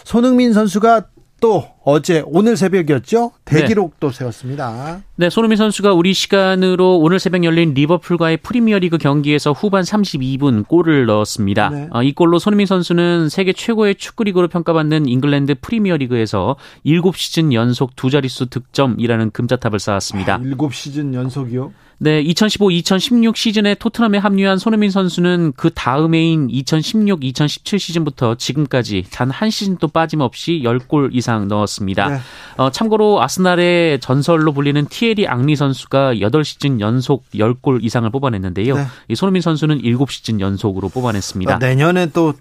[0.05, 1.09] 손흥민 선수가
[1.41, 4.19] 또 어제 오늘 새벽이었죠 대기록도 네.
[4.19, 5.01] 세웠습니다.
[5.17, 11.71] 네, 손흥민 선수가 우리 시간으로 오늘 새벽 열린 리버풀과의 프리미어리그 경기에서 후반 32분 골을 넣었습니다.
[11.71, 11.89] 네.
[11.91, 18.11] 어, 이 골로 손흥민 선수는 세계 최고의 축구 리그로 평가받는 잉글랜드 프리미어리그에서 7시즌 연속 두
[18.11, 20.35] 자릿수 득점이라는 금자탑을 쌓았습니다.
[20.35, 21.73] 아, 7시즌 연속이요?
[22.01, 29.51] 네, 2015-2016 시즌에 토트넘에 합류한 손흥민 선수는 그 다음 해인 2016-2017 시즌부터 지금까지 단 한
[29.51, 31.78] 시즌도 빠짐없이 10골 이상 넣었습니다.
[32.09, 32.19] 네.
[32.57, 38.77] 어, 참고로 아스날의 전설로 불리는 티에리 앙리 선수가 8시즌 연속 10골 이상을 뽑아냈는데요.
[38.77, 38.87] 네.
[39.09, 41.55] 이 손흥민 선수는 7시즌 연속으로 뽑아냈습니다.
[41.55, 42.35] 어, 내년에 또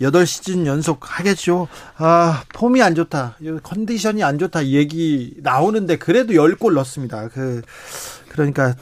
[0.00, 1.68] 8시즌 연속 하겠죠.
[1.96, 3.38] 아, 폼이 안 좋다.
[3.62, 4.66] 컨디션이 안 좋다.
[4.66, 7.28] 얘기 나오는데 그래도 10골 넣습니다.
[7.28, 7.62] 그
[8.28, 8.74] 그러니까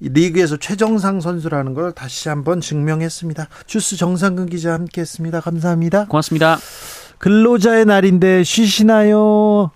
[0.00, 3.48] 리그에서 최정상 선수라는 걸 다시 한번 증명했습니다.
[3.66, 5.40] 주스 정상근 기자 함께했습니다.
[5.40, 6.06] 감사합니다.
[6.06, 6.58] 고맙습니다.
[7.18, 9.70] 근로자의 날인데 쉬시나요?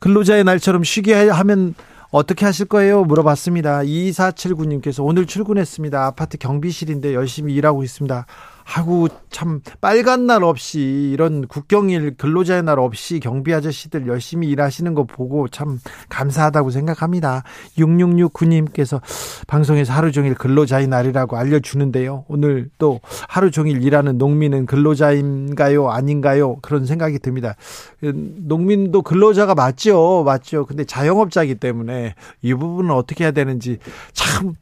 [0.00, 1.74] 근로자의 날처럼 쉬게 하면
[2.10, 3.04] 어떻게 하실 거예요?
[3.04, 3.80] 물어봤습니다.
[3.80, 6.06] 2479님께서 오늘 출근했습니다.
[6.06, 8.26] 아파트 경비실인데 열심히 일하고 있습니다.
[8.70, 15.02] 하고 참 빨간 날 없이 이런 국경일 근로자의 날 없이 경비 아저씨들 열심히 일하시는 거
[15.02, 17.42] 보고 참 감사하다고 생각합니다.
[17.76, 19.00] 6669님께서
[19.48, 22.26] 방송에서 하루 종일 근로자의 날이라고 알려주는데요.
[22.28, 25.90] 오늘 또 하루 종일 일하는 농민은 근로자인가요?
[25.90, 26.56] 아닌가요?
[26.62, 27.56] 그런 생각이 듭니다.
[28.00, 30.22] 농민도 근로자가 맞죠.
[30.24, 30.64] 맞죠.
[30.64, 33.78] 근데 자영업자이기 때문에 이 부분은 어떻게 해야 되는지
[34.12, 34.54] 참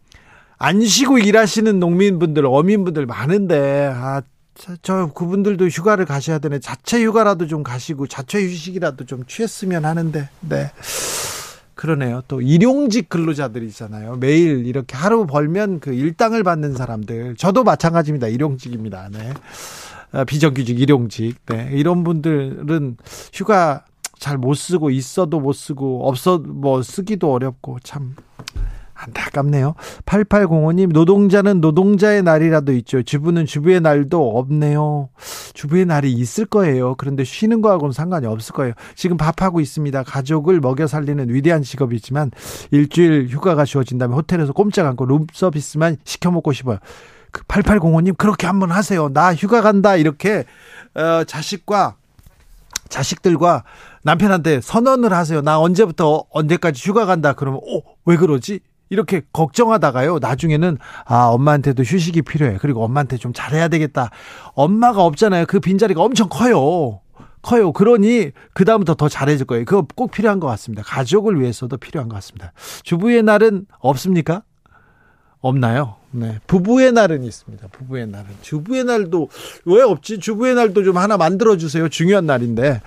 [0.59, 4.23] 안 쉬고 일하시는 농민분들, 어민분들 많은데, 아,
[4.83, 6.59] 저 그분들도 휴가를 가셔야 되네.
[6.59, 10.29] 자체 휴가라도 좀 가시고 자체 휴식이라도 좀 취했으면 하는데.
[10.41, 10.71] 네.
[11.77, 12.23] 그러네요.
[12.27, 14.17] 또 일용직 근로자들이 있잖아요.
[14.17, 17.37] 매일 이렇게 하루 벌면 그 일당을 받는 사람들.
[17.37, 18.27] 저도 마찬가지입니다.
[18.27, 19.11] 일용직입니다.
[19.13, 19.33] 네.
[20.11, 21.37] 아, 비정규직, 일용직.
[21.47, 21.71] 네.
[21.73, 22.97] 이런 분들은
[23.33, 23.85] 휴가
[24.19, 28.17] 잘 못 쓰고 있어도 못 쓰고 없어 뭐 쓰기도 어렵고 참
[28.99, 29.75] 안타깝네요.
[30.07, 33.03] 8805님, 노동자는 노동자의 날이라도 있죠.
[33.03, 35.09] 주부는 주부의 날도 없네요.
[35.55, 36.97] 주부의 날이 있을 거예요.
[36.97, 38.75] 그런데 쉬는 거하고는 상관이 없을 거예요.
[38.97, 40.03] 지금 밥하고 있습니다.
[40.03, 42.33] 가족을 먹여 살리는 위대한 직업이지만
[42.73, 46.79] 일주일 휴가가 주어진다면 호텔에서 꼼짝 않고 룸서비스만 시켜 먹고 싶어요.
[47.47, 49.09] 8805님, 그 그렇게 한번 하세요.
[49.11, 49.97] 나 휴가 간다.
[49.97, 50.45] 이렇게,
[50.95, 51.97] 어, 자식과
[52.89, 53.65] 자식들과
[54.03, 55.41] 남편한테 선언을 하세요.
[55.43, 57.35] 나 언제부터 언제까지 휴가 간다.
[57.35, 58.61] 그러면, 어, 왜 그러지?
[58.91, 60.19] 이렇게 걱정하다가요.
[60.21, 62.59] 나중에는 아 엄마한테도 휴식이 필요해.
[62.61, 64.11] 그리고 엄마한테 좀 잘해야 되겠다.
[64.55, 65.47] 엄마가 없잖아요.
[65.47, 67.01] 그 빈자리가 엄청 커요.
[67.43, 67.73] 커요.
[67.73, 69.65] 그러니 그 다음부터 더 잘해줄 거예요.
[69.65, 70.83] 그거 꼭 필요한 것 같습니다.
[70.83, 72.53] 가족을 위해서도 필요한 것 같습니다.
[72.83, 74.43] 주부의 날은 없습니까?
[75.41, 75.97] 없나요?
[76.11, 76.39] 네.
[76.47, 77.69] 부부의 날은 있습니다.
[77.69, 78.27] 부부의 날은.
[78.43, 79.29] 주부의 날도
[79.67, 80.19] 왜 없지?
[80.19, 81.89] 주부의 날도 좀 하나 만들어 주세요.
[81.89, 82.81] 중요한 날인데.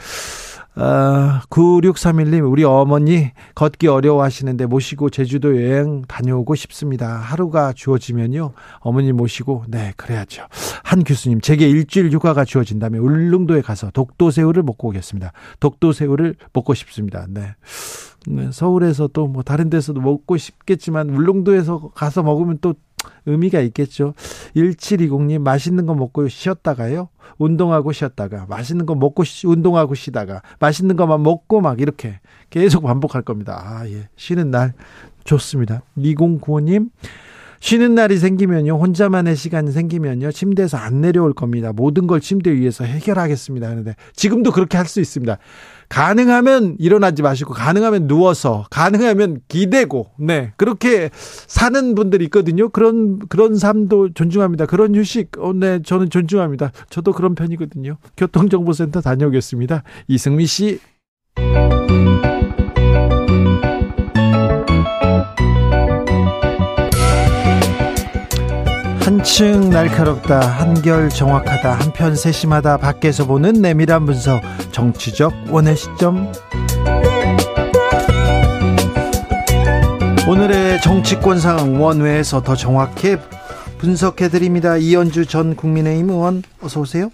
[0.75, 7.17] 어, 9631님, 우리 어머니 걷기 어려워 하시는데 모시고 제주도 여행 다녀오고 싶습니다.
[7.17, 8.53] 하루가 주어지면요.
[8.79, 10.47] 어머니 모시고, 네, 그래야죠.
[10.83, 15.33] 한 교수님, 제게 일주일 휴가가 주어진다면 울릉도에 가서 독도새우를 먹고 오겠습니다.
[15.59, 17.25] 독도새우를 먹고 싶습니다.
[17.29, 17.55] 네.
[18.27, 22.75] 네 서울에서 또 뭐 다른 데서도 먹고 싶겠지만 울릉도에서 가서 먹으면 또
[23.25, 24.13] 의미가 있겠죠.
[24.55, 27.09] 1720님 맛있는 거 먹고 쉬었다가요.
[27.37, 33.21] 운동하고 쉬었다가 맛있는 거 먹고 쉬, 운동하고 쉬다가 맛있는 것만 먹고 막 이렇게 계속 반복할
[33.21, 33.61] 겁니다.
[33.63, 34.09] 아, 예.
[34.15, 34.73] 쉬는 날
[35.23, 35.81] 좋습니다.
[35.97, 36.89] 2095님
[37.61, 41.71] 쉬는 날이 생기면요, 혼자만의 시간이 생기면요, 침대에서 안 내려올 겁니다.
[41.71, 43.69] 모든 걸 침대 위에서 해결하겠습니다.
[43.69, 45.37] 하는데, 지금도 그렇게 할 수 있습니다.
[45.91, 52.69] 가능하면 일어나지 마시고 가능하면 누워서 가능하면 기대고 네 그렇게 사는 분들이 있거든요.
[52.69, 54.67] 그런 그런 삶도 존중합니다.
[54.67, 56.71] 그런 휴식 어, 네 저는 존중합니다.
[56.89, 57.97] 저도 그런 편이거든요.
[58.15, 59.83] 교통정보센터 다녀오겠습니다.
[60.07, 60.79] 이승미 씨
[69.21, 76.31] 한층 날카롭다 한결 정확하다 한편 세심하다 밖에서 보는 내밀한 분석 정치적 원의 시점.
[80.27, 83.15] 오늘의 정치권 상황 원외에서 더 정확히
[83.77, 84.77] 분석해 드립니다.
[84.77, 87.11] 이현주 전 국민의힘 의원 어서 오세요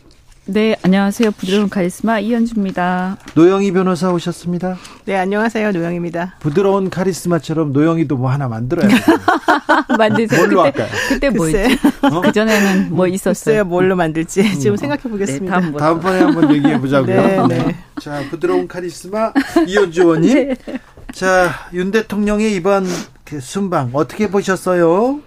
[0.50, 1.32] 네, 안녕하세요.
[1.32, 3.18] 부드러운 카리스마 이현주입니다.
[3.36, 4.78] 노영희 변호사 오셨습니다.
[5.04, 5.74] 네, 안녕하세요.
[5.74, 6.36] 노영입니다.
[6.40, 9.00] 부드러운 카리스마처럼 노영희도 뭐 하나 만들어야 돼요.
[10.00, 10.40] 만드세요.
[10.40, 11.00] 뭘로 그때, 할까요?
[11.10, 11.80] 그때 뭐였지?
[12.02, 12.22] 어?
[12.22, 13.56] 그전에는 뭐 있었어요?
[13.56, 14.58] 글쎄요, 뭘로 만들지 음.
[14.58, 15.60] 지금 생각해 보겠습니다.
[15.60, 17.48] 네, 다음 번에 한번 얘기해 보자고요.
[17.48, 17.76] 네, 네.
[18.00, 19.34] 자, 부드러운 카리스마
[19.68, 20.34] 이현주 의원님.
[20.34, 20.56] 네.
[21.12, 22.86] 자, 윤 대통령의 이번
[23.26, 25.20] 그 순방 어떻게 보셨어요?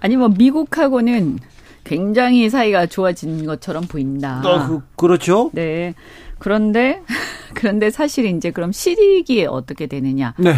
[0.00, 1.38] 아니 뭐 미국하고는
[1.84, 4.42] 굉장히 사이가 좋아진 것처럼 보인다.
[4.44, 5.50] 어, 그, 그렇죠.
[5.52, 5.94] 네.
[6.38, 7.02] 그런데
[7.54, 10.34] 그런데 사실 이제 그럼 시리기에 어떻게 되느냐?
[10.38, 10.54] 네.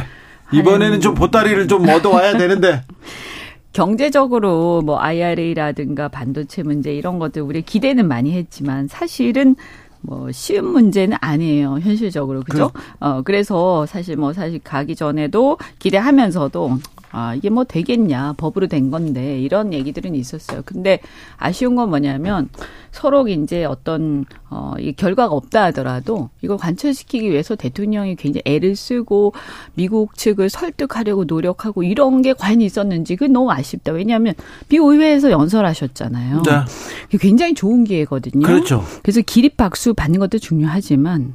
[0.53, 2.83] 이번에는 좀 보따리를 좀 얻어와야 되는데.
[3.73, 9.57] 경제적으로 뭐 IRA라든가 반도체 문제 이런 것들 우리 기대는 많이 했지만 사실은
[10.01, 12.71] 뭐 쉬운 문제는 아니에요 현실적으로 그죠?
[12.73, 16.79] 그, 어 그래서 사실 뭐 사실 가기 전에도 기대하면서도
[17.17, 18.35] 아, 이게 뭐 되겠냐.
[18.37, 19.39] 법으로 된 건데.
[19.39, 20.63] 이런 얘기들은 있었어요.
[20.65, 20.99] 근데
[21.37, 22.49] 아쉬운 건 뭐냐면
[22.91, 29.33] 서로 이제 어떤, 어, 이 결과가 없다 하더라도 이걸 관철시키기 위해서 대통령이 굉장히 애를 쓰고
[29.75, 33.93] 미국 측을 설득하려고 노력하고 이런 게 과연 있었는지 그게 너무 아쉽다.
[33.93, 34.35] 왜냐하면
[34.69, 36.43] 비의회에서 연설하셨잖아요.
[36.43, 37.19] 네.
[37.19, 38.45] 굉장히 좋은 기회거든요.
[38.45, 38.85] 그렇죠.
[39.03, 41.35] 그래서 기립 박수 받는 것도 중요하지만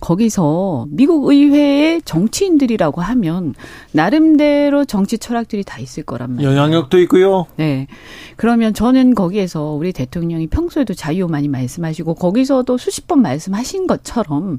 [0.00, 3.54] 거기서 미국 의회의 정치인들이라고 하면
[3.92, 6.50] 나름대로 정치 철학들이 다 있을 거란 말이에요.
[6.50, 7.46] 영향력도 있고요.
[7.56, 7.86] 네.
[8.36, 14.58] 그러면 저는 거기에서 우리 대통령이 평소에도 자유 많이 말씀하시고 거기서도 수십 번 말씀하신 것처럼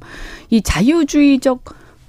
[0.50, 1.64] 이 자유주의적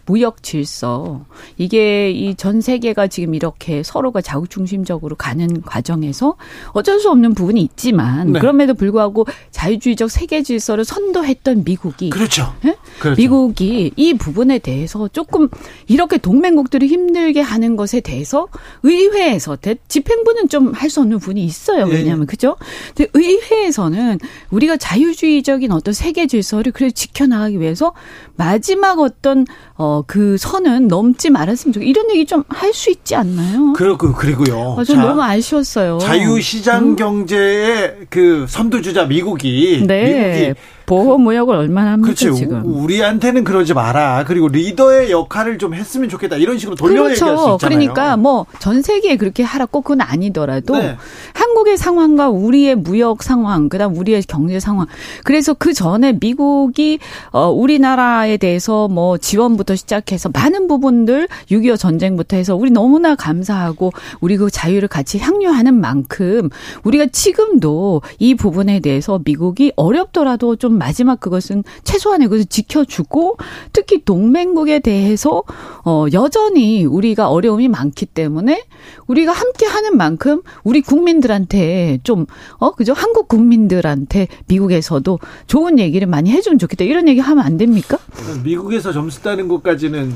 [0.07, 1.25] 무역 질서
[1.57, 6.35] 이게 이 전 세계가 지금 이렇게 서로가 자국 중심적으로 가는 과정에서
[6.73, 8.41] 어쩔 수 없는 부분이 있지만 네.
[8.41, 12.55] 그럼에도 불구하고 자유주의적 세계 질서를 선도했던 미국이 그렇죠.
[12.63, 12.77] 네?
[12.99, 13.21] 그렇죠.
[13.21, 15.49] 미국이 이 부분에 대해서 조금
[15.87, 18.49] 이렇게 동맹국들이 힘들게 하는 것에 대해서
[18.83, 21.87] 의회에서 집행부는 좀 할 수 없는 부분이 있어요.
[21.89, 21.95] 예, 예.
[21.97, 22.27] 왜냐하면 예.
[22.27, 22.57] 그죠?
[22.95, 24.19] 근데 의회에서는
[24.51, 27.93] 우리가 자유주의적인 어떤 세계 질서를 그래 지켜나가기 위해서
[28.37, 33.15] 마지막 어떤 어 어, 그 선은 넘지 말았으면 좋겠 이런 얘기 좀 할 수 있지
[33.15, 33.73] 않나요?
[33.75, 34.77] 그리고, 그리고요.
[34.79, 35.99] 아, 전 너무 아쉬웠어요.
[35.99, 36.97] 자유시장 음?
[36.97, 39.85] 경제의 그 선두주자 미국이.
[39.87, 40.05] 네.
[40.05, 42.35] 미국이 보호 무역을 얼마나 합니까 그렇지.
[42.39, 42.63] 지금?
[42.65, 44.25] 우리한테는 그러지 마라.
[44.27, 46.37] 그리고 리더의 역할을 좀 했으면 좋겠다.
[46.37, 47.27] 이런 식으로 돌려 그렇죠.
[47.27, 47.59] 얘기할 수 있잖아요.
[47.59, 50.97] 그러니까 뭐 전 세계에 그렇게 하라 꼭 그건 아니더라도 네.
[51.35, 54.87] 한국의 상황과 우리의 무역 상황, 그다음 우리의 경제 상황.
[55.25, 56.99] 그래서 그 전에 미국이
[57.31, 64.37] 어 우리나라에 대해서 뭐 지원부터 시작해서 많은 부분들 6.25 전쟁부터 해서 우리 너무나 감사하고 우리
[64.37, 66.49] 그 자유를 같이 향유하는 만큼
[66.85, 73.37] 우리가 지금도 이 부분에 대해서 미국이 어렵더라도 좀 마지막 그것은 최소한의 것을 지켜주고
[73.73, 75.43] 특히 동맹국에 대해서
[75.85, 78.65] 어 여전히 우리가 어려움이 많기 때문에
[79.07, 86.41] 우리가 함께 하는 만큼 우리 국민들한테 좀어 그죠 한국 국민들한테 미국에서도 좋은 얘기를 많이 해
[86.41, 87.99] 주면 좋겠다 이런 얘기 하면 안 됩니까?
[88.43, 90.13] 미국에서 점수 따는 것까지는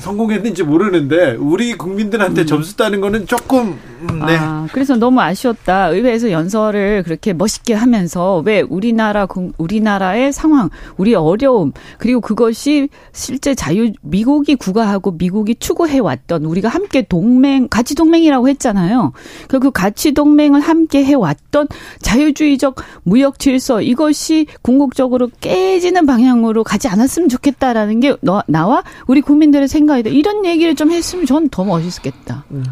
[0.00, 2.46] 성공했는지 모르는데 우리 국민들한테 음.
[2.46, 3.93] 점수 따는 거는 조금 음,
[4.26, 4.36] 네.
[4.38, 5.88] 아, 그래서 너무 아쉬웠다.
[5.88, 13.92] 의회에서 연설을 그렇게 멋있게 하면서 왜 우리나라 우리나라의 상황, 우리 어려움 그리고 그것이 실제 자유
[14.02, 19.12] 미국이 구가하고 미국이 추구해 왔던 우리가 함께 동맹 가치 동맹이라고 했잖아요.
[19.48, 21.68] 그, 그 가치 동맹을 함께 해 왔던
[22.00, 29.68] 자유주의적 무역 질서 이것이 궁극적으로 깨지는 방향으로 가지 않았으면 좋겠다라는 게 너, 나와 우리 국민들의
[29.68, 30.10] 생각이다.
[30.10, 32.44] 이런 얘기를 좀 했으면 전 더 멋있었겠다.
[32.52, 32.64] 음.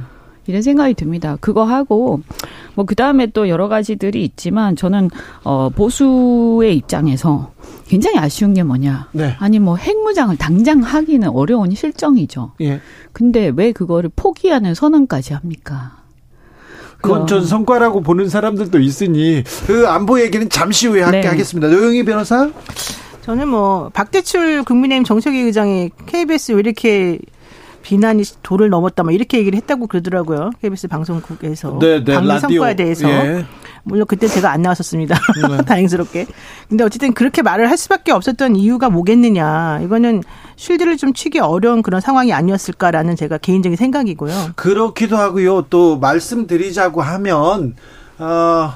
[0.46, 1.36] 이런 생각이 듭니다.
[1.40, 2.20] 그거 하고
[2.74, 5.10] 뭐 그다음에 또 여러 가지들이 있지만 저는
[5.44, 7.52] 어 보수의 입장에서
[7.86, 9.08] 굉장히 아쉬운 게 뭐냐?
[9.12, 9.36] 네.
[9.38, 12.52] 아니 뭐 핵무장을 당장 하기는 어려운 실정이죠.
[12.62, 12.80] 예.
[13.12, 16.02] 근데 왜 그거를 포기하는 선언까지 합니까?
[17.02, 21.26] 그건 전 성과라고 보는 사람들도 있으니 그 안보 얘기는 잠시 후에 네.
[21.26, 21.68] 하겠습니다.
[21.68, 22.50] 노영희 변호사?
[23.22, 27.18] 저는 뭐 박대출 국민의힘 정책위 의장이 KBS 왜 이렇게
[27.82, 30.50] 비난이 도를 넘었다, 뭐 이렇게 얘기를 했다고 그러더라고요.
[30.60, 33.08] KBS 방송국에서 네, 네, 방미 성과에 대해서.
[33.08, 33.44] 예.
[33.84, 35.16] 물론 그때 제가 안 나왔었습니다.
[35.48, 35.56] 네.
[35.66, 36.26] 다행스럽게.
[36.68, 39.80] 근데 어쨌든 그렇게 말을 할 수밖에 없었던 이유가 뭐겠느냐.
[39.82, 40.22] 이거는
[40.56, 44.52] 쉴드를 좀 치기 어려운 그런 상황이 아니었을까라는 제가 개인적인 생각이고요.
[44.54, 45.66] 그렇기도 하고요.
[45.68, 47.74] 또 말씀드리자고 하면
[48.18, 48.74] 어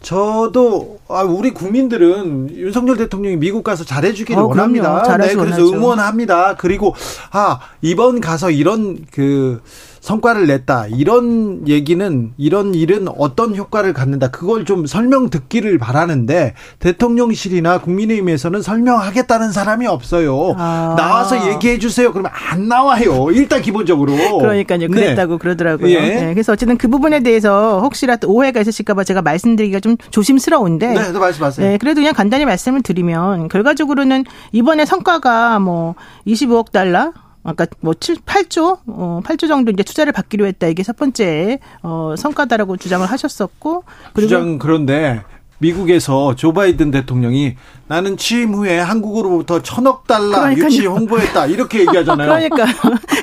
[0.00, 5.02] 저도 아, 우리 국민들은 윤석열 대통령이 미국 가서 잘해주기를 어, 원합니다.
[5.02, 5.72] 네, 그래서 원하죠.
[5.72, 6.56] 응원합니다.
[6.56, 6.94] 그리고
[7.30, 9.60] 아 이번 가서 이런 그
[10.06, 10.86] 성과를 냈다.
[10.86, 14.28] 이런 얘기는 이런 일은 어떤 효과를 갖는다.
[14.28, 20.54] 그걸 좀 설명 듣기를 바라는데 대통령실이나 국민의힘에서는 설명하겠다는 사람이 없어요.
[20.58, 20.94] 아.
[20.96, 22.12] 나와서 얘기해 주세요.
[22.12, 23.30] 그러면 안 나와요.
[23.32, 24.12] 일단 기본적으로.
[24.38, 24.78] 그러니까요.
[24.78, 24.86] 네.
[24.86, 25.38] 그랬다고 네.
[25.38, 25.90] 그러더라고요.
[25.90, 26.00] 예.
[26.00, 26.34] 네.
[26.34, 30.94] 그래서 어쨌든 그 부분에 대해서 혹시라도 오해가 있으실까 봐 제가 말씀드리기가 좀 조심스러운데.
[31.00, 31.68] 네, 말씀하세요.
[31.68, 35.94] 네, 그래도 그냥 간단히 말씀을 드리면 결과적으로는 이번에 성과가 뭐
[36.26, 37.12] 25억 달러
[37.44, 40.66] 아까 뭐 7, 8조, 어, 8조 정도 이제 투자를 받기로 했다.
[40.66, 43.84] 이게 첫 번째, 어, 성과다라고 주장을 하셨었고.
[44.12, 45.22] 그리고 주장 그런데
[45.58, 47.56] 미국에서 조 바이든 대통령이
[47.86, 50.66] 나는 취임 후에 한국으로부터 천억 달러 그러니까요.
[50.66, 52.28] 유치 홍보했다 이렇게 얘기하잖아요.
[52.50, 52.66] 그러니까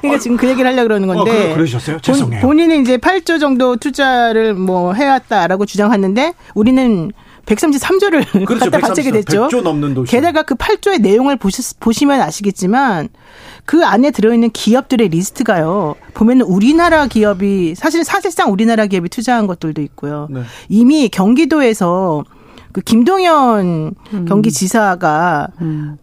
[0.02, 1.52] 그러니까 지금 그 얘기를 하려고 그러는 건데.
[1.52, 2.42] 어, 그러, 셨어요 죄송해요.
[2.42, 7.12] 본인이 이제 8조 정도 투자를 뭐 해왔다라고 주장하는데 우리는
[7.46, 9.48] 133조를 그렇죠, 갖다 바치게 됐죠.
[9.48, 10.12] 100조 넘는 도시.
[10.12, 13.10] 게다가 그 8조의 내용을 보시, 보시면 아시겠지만
[13.66, 15.96] 그 안에 들어있는 기업들의 리스트가요.
[16.14, 20.28] 보면 우리나라 기업이 사실 사실상 우리나라 기업이 투자한 것들도 있고요.
[20.32, 20.44] 네.
[20.70, 22.24] 이미 경기도에서
[22.72, 24.26] 그 김동연 음.
[24.26, 25.98] 경기지사가 음.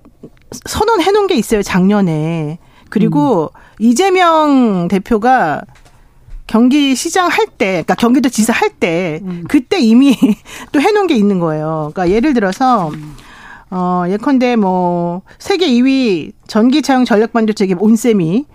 [0.66, 1.62] 선언해 놓은 게 있어요.
[1.62, 2.58] 작년에.
[2.88, 3.60] 그리고 음.
[3.78, 5.62] 이재명 대표가
[6.50, 9.44] 경기 시장 할 때, 그러니까 경기도 지사 할때 음.
[9.46, 10.16] 그때 이미
[10.72, 11.92] 또 해놓은 게 있는 거예요.
[11.94, 13.14] 그러니까 예를 들어서 음.
[13.70, 18.46] 어 예컨대 뭐 세계 2위 전기차용 전력반도체 기업 온셈이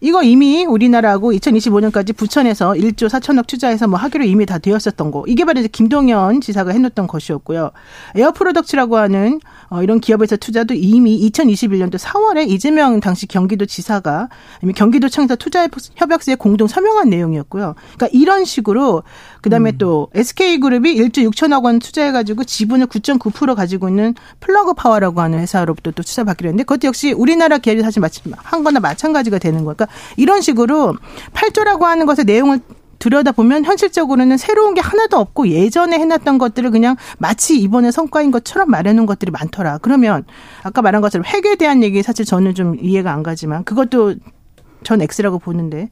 [0.00, 5.24] 이거 이미 우리나라하고 2025년까지 부천에서 1조 4천억 투자해서 뭐 하기로 이미 다 되었었던 거.
[5.26, 7.70] 이게 바로 이제 김동연 지사가 해놓던 것이었고요.
[8.16, 14.28] 에어프로덕츠라고 하는 어, 이런 기업에서 투자도 이미 2021년도 4월에 이재명 당시 경기도 지사가
[14.74, 17.74] 경기도청에서 투자 협약서에 공동 서명한 내용이었고요.
[17.96, 19.02] 그러니까 이런 식으로
[19.42, 19.78] 그다음에 음.
[19.78, 26.02] 또 SK그룹이 1조 6천억 원 투자해가지고 지분을 9.9% 가지고 있는 플러그 파워라고 하는 회사로부터 또
[26.02, 28.02] 투자받기로 했는데 그것도 역시 우리나라 기업이 사실
[28.36, 29.86] 한 거나 마찬가지가 되는 거니까
[30.16, 30.94] 이런 식으로
[31.32, 32.60] 8조라고 하는 것의 내용을
[33.00, 39.06] 들여다보면 현실적으로는 새로운 게 하나도 없고 예전에 해놨던 것들을 그냥 마치 이번에 성과인 것처럼 말해놓은
[39.06, 39.78] 것들이 많더라.
[39.78, 40.24] 그러면
[40.62, 44.16] 아까 말한 것처럼 핵에 대한 얘기 사실 저는 좀 이해가 안 가지만 그것도
[44.84, 45.88] 전 X라고 보는데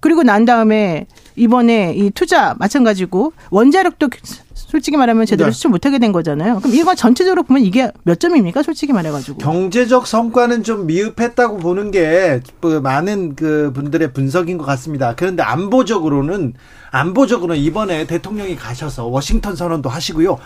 [0.00, 4.08] 그리고 난 다음에 이번에 이 투자 마찬가지고 원자력도
[4.54, 5.52] 솔직히 말하면 제대로 네.
[5.52, 6.60] 수출 못하게 된 거잖아요.
[6.60, 8.62] 그럼 이거 전체적으로 보면 이게 몇 점입니까?
[8.62, 9.38] 솔직히 말해가지고.
[9.38, 15.14] 경제적 성과는 좀 미흡했다고 보는 게그 많은 그 분들의 분석인 것 같습니다.
[15.16, 16.54] 그런데 안보적으로는
[16.92, 20.38] 안보적으로는 이번에 대통령이 가셔서 워싱턴 선언도 하시고요.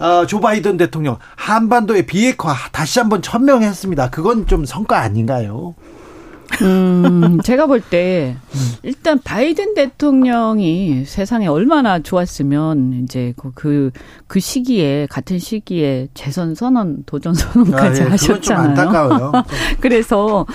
[0.00, 4.10] 어, 조 바이든 대통령 한반도의 비핵화 다시 한번 천명했습니다.
[4.10, 5.74] 그건 좀 성과 아닌가요?
[6.62, 8.36] 음, 제가 볼 때
[8.82, 13.90] 일단 바이든 대통령이 세상에 얼마나 좋았으면 이제 그, 그,
[14.26, 19.32] 그 시기에 같은 시기에 재선 선언, 도전 선언까지 아, 예, 하셨잖아요.
[19.80, 20.46] 그래서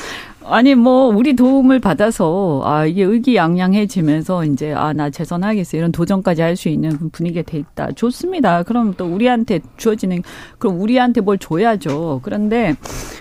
[0.45, 6.57] 아니 뭐 우리 도움을 받아서 아 이게 의기양양해지면서 이제 아 나 재선하겠어 이런 도전까지 할
[6.57, 8.63] 수 있는 분위기가 돼 있다 좋습니다.
[8.63, 10.21] 그럼 또 우리한테 주어지는
[10.59, 12.19] 그럼 우리한테 뭘 줘야죠.
[12.23, 12.75] 그런데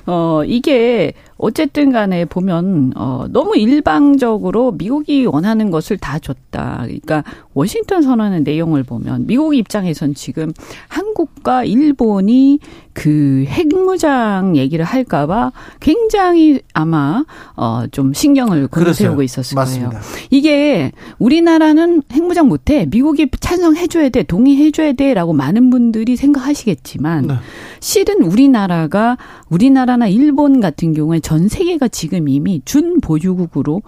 [0.07, 1.13] 어 이게
[1.43, 6.83] 어쨌든 간에 보면 어 너무 일방적으로 미국이 원하는 것을 다 줬다.
[6.85, 10.53] 그러니까 워싱턴 선언의 내용을 보면 미국 입장에선 지금
[10.87, 12.61] 한국과 일본이
[12.93, 17.25] 그 핵무장 얘기를 할까봐 굉장히 아마
[17.55, 19.91] 어좀 신경을 곤두세우고 있었을 맞습니다.
[19.91, 20.05] 거예요.
[20.31, 27.35] 이게 우리나라는 핵무장 못해 미국이 찬성해줘야 돼 동의해줘야 돼라고 많은 분들이 생각하시겠지만 네.
[27.81, 29.17] 실은 우리나라가
[29.49, 33.81] 우리나라나 일본 같은 경우에 전 세계가 지금 이미 준보유국으로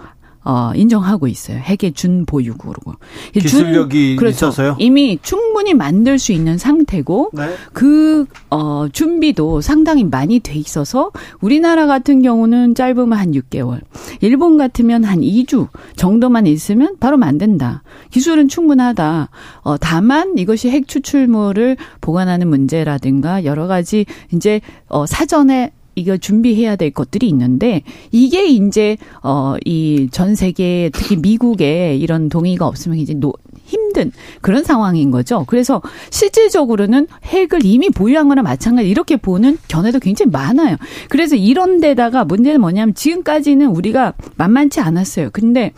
[0.45, 1.59] 어, 인정하고 있어요.
[1.59, 2.95] 핵의 준보유국으로.
[3.35, 4.47] 기술력이 준, 그렇죠.
[4.47, 4.77] 있어서요?
[4.79, 7.55] 이미 충분히 만들 수 있는 상태고 네.
[7.75, 11.11] 그 어, 준비도 상당히 많이 돼 있어서
[11.43, 13.83] 우리나라 같은 경우는 짧으면 한 6개월,
[14.23, 17.83] 일본 같으면 한 2주 정도만 있으면 바로 만든다.
[18.11, 19.29] 기술은 충분하다.
[19.65, 26.91] 어, 다만 이것이 핵 추출물을 보관하는 문제라든가 여러 가지 이제 어, 사전에 이거 준비해야 될
[26.91, 33.33] 것들이 있는데 이게 이제 어이 전 세계 특히 미국에 이런 동의가 없으면 이제 노,
[33.65, 35.45] 힘든 그런 상황인 거죠.
[35.47, 40.77] 그래서 실질적으로는 핵을 이미 보유한 거나 마찬가지 이렇게 보는 견해도 굉장히 많아요.
[41.09, 45.31] 그래서 이런 데다가 문제는 뭐냐면 지금까지는 우리가 만만치 않았어요.
[45.33, 45.73] 근데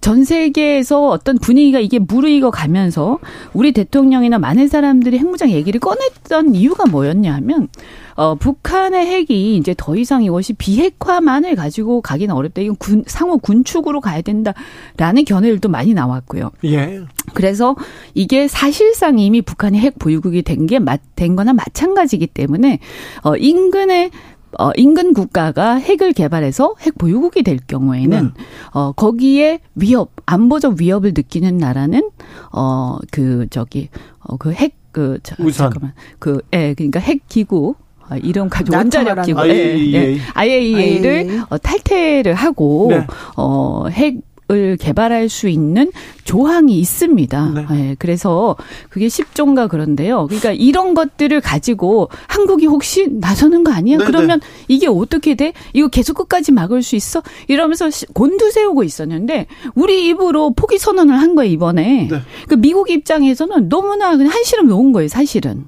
[0.00, 3.18] 전 세계에서 어떤 분위기가 이게 무르익어 가면서
[3.54, 7.68] 우리 대통령이나 많은 사람들이 핵무장 얘기를 꺼냈던 이유가 뭐였냐 하면
[8.16, 12.62] 어, 북한의 핵이 이제 더 이상 이것이 비핵화만을 가지고 가기는 어렵다.
[12.62, 16.52] 이건 군, 상호 군축으로 가야 된다라는 견해들도 많이 나왔고요.
[16.64, 17.00] 예.
[17.32, 17.74] 그래서
[18.14, 20.78] 이게 사실상 이미 북한이 핵 보유국이 된 게
[21.16, 22.78] 된 거나 마찬가지이기 때문에
[23.22, 24.10] 어, 인근의
[24.58, 28.44] 어, 인근 국가가 핵을 개발해서 핵 보유국이 될 경우에는 네.
[28.72, 32.10] 어, 거기에 위협, 안보적 위협을 느끼는 나라는
[32.52, 33.88] 어, 그 저기
[34.20, 37.74] 어, 그핵그 잠깐만 그 예, 그러니까 핵 기구
[38.08, 39.94] 아, 이름 가지고 원자력 기구 IAEA.
[39.94, 40.20] 예, 예.
[40.34, 43.06] IAEA를 어, 탈퇴를 하고 네.
[43.36, 45.90] 어, 핵 을 개발할 수 있는
[46.24, 47.50] 조항이 있습니다.
[47.54, 47.66] 네.
[47.70, 47.96] 네.
[47.98, 48.56] 그래서
[48.90, 50.26] 그게 10조인가 그런데요.
[50.26, 53.96] 그러니까 이런 것들을 가지고 한국이 혹시 나서는 거 아니야?
[53.96, 54.46] 네, 그러면 네.
[54.68, 55.54] 이게 어떻게 돼?
[55.72, 57.22] 이거 계속 끝까지 막을 수 있어?
[57.48, 62.08] 이러면서 곤두세우고 있었는데 우리 입으로 포기 선언을 한 거예요 이번에.
[62.10, 62.20] 네.
[62.46, 65.64] 그 미국 입장에서는 너무나 그냥 한시름 놓은 거예요 사실은.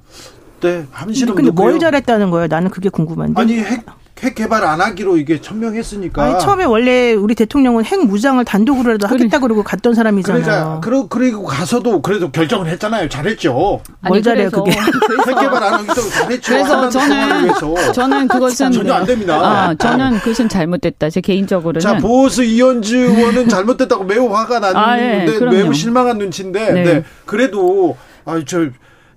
[0.60, 1.64] 네, 한시름 근데 놓고요.
[1.70, 2.48] 뭘 잘했다는 거예요?
[2.48, 3.40] 나는 그게 궁금한데.
[3.40, 3.86] 아니 핵
[4.22, 6.22] 핵 개발 안 하기로 이게 천명했으니까.
[6.22, 9.18] 아니, 처음에 원래 우리 대통령은 핵 무장을 단독으로라도 그래.
[9.18, 10.42] 하겠다 그러고 갔던 사람이잖아요.
[10.42, 13.10] 그러니까 그러, 그리고 가서도 그래도 결정을 했잖아요.
[13.10, 13.82] 잘했죠.
[14.08, 14.70] 뭘 잘해요 그게.
[14.72, 16.52] 핵 개발 안 하기도 잘했죠.
[16.52, 19.34] 그래서 저는 저는 그것은 전혀 안 됩니다.
[19.36, 21.10] 아, 저는 그것은 잘못됐다.
[21.10, 21.80] 제 개인적으로는.
[21.80, 26.82] 자 보스 이현주 의원은 잘못됐다고 매우 화가 났는데 아, 네, 매우 실망한 눈치인데 네.
[26.84, 27.04] 네.
[27.26, 28.68] 그래도 아저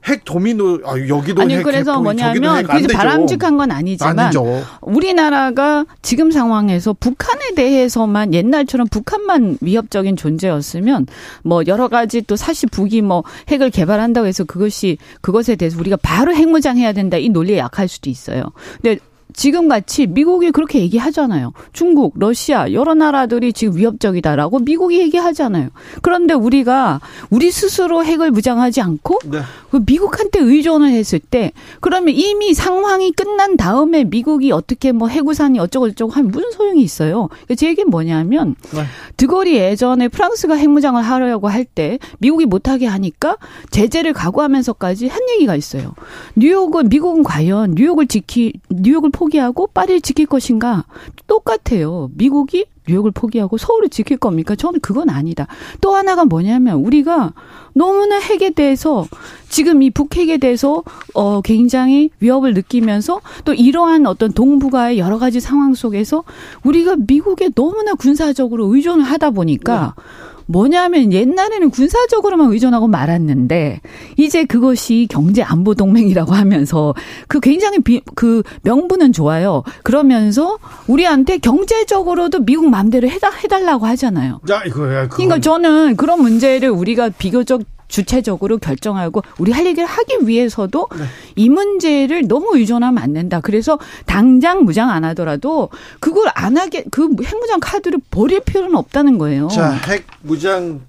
[0.05, 4.63] 핵 도미노 아, 여기도 아니 핵, 그래서 핵, 뭐냐면 그게 바람직한 건 아니지만 아니죠.
[4.81, 11.07] 우리나라가 지금 상황에서 북한에 대해서만 옛날처럼 북한만 위협적인 존재였으면
[11.43, 16.33] 뭐 여러 가지 또 사실 북이 뭐 핵을 개발한다고 해서 그것이 그것에 대해서 우리가 바로
[16.33, 18.43] 핵무장해야 된다 이 논리에 약할 수도 있어요.
[18.81, 18.99] 근데
[19.39, 21.53] 지금 같이 미국이 그렇게 얘기하잖아요.
[21.71, 25.69] 중국, 러시아 여러 나라들이 지금 위협적이다라고 미국이 얘기하잖아요.
[26.01, 29.39] 그런데 우리가 우리 스스로 핵을 무장하지 않고 네.
[29.71, 35.91] 그 미국한테 의존을 했을 때 그러면 이미 상황이 끝난 다음에 미국이 어떻게 뭐 해구산이 어쩌고
[35.91, 37.29] 저쩌고 하면 무슨 소용이 있어요.
[37.29, 38.83] 그러니까 제 얘기는 뭐냐면 네.
[39.15, 43.37] 드골이 예전에 프랑스가 핵무장을 하려고 할 때 미국이 못하게 하니까
[43.69, 45.93] 제재를 각오하면서까지 한 얘기가 있어요.
[46.35, 50.85] 뉴욕은 미국은 과연 뉴욕을 지키 뉴욕을 포기 포기하고 파리를 지킬 것인가
[51.27, 52.09] 똑같아요.
[52.15, 54.55] 미국이 뉴욕을 포기하고 서울을 지킬 겁니까?
[54.55, 55.47] 저는 그건 아니다.
[55.79, 57.33] 또 하나가 뭐냐면 우리가
[57.73, 59.05] 너무나 핵에 대해서
[59.47, 65.75] 지금 이 북핵에 대해서 어 굉장히 위협을 느끼면서 또 이러한 어떤 동북아의 여러 가지 상황
[65.75, 66.23] 속에서
[66.63, 70.03] 우리가 미국에 너무나 군사적으로 의존을 하다 보니까 네.
[70.49, 73.81] 뭐냐면 옛날에는 군사적으로만 의존하고 말았는데
[74.17, 76.95] 이제 그것이 경제 안보 동맹이라고 하면서
[77.27, 79.63] 그 굉장히 비, 그 명분은 좋아요.
[79.83, 84.39] 그러면서 우리한테 경제적으로도 미국 맘대로 해다 해달라고 하잖아요.
[84.49, 85.07] 야 이거야.
[85.07, 91.03] 그러니까 저는 그런 문제를 우리가 비교적 주체적으로 결정하고 우리 할 얘기를 하기 위해서도 네.
[91.35, 93.41] 이 문제를 너무 의존하면 안 된다.
[93.41, 95.69] 그래서 당장 무장 안 하더라도
[95.99, 99.49] 그걸 안 하게 그 핵무장 카드를 버릴 필요는 없다는 거예요.
[99.49, 100.81] 자, 핵 무장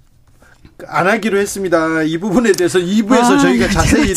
[0.87, 2.03] 안 하기로 했습니다.
[2.03, 4.13] 이 부분에 대해서 2부에서 아, 저희가 자세히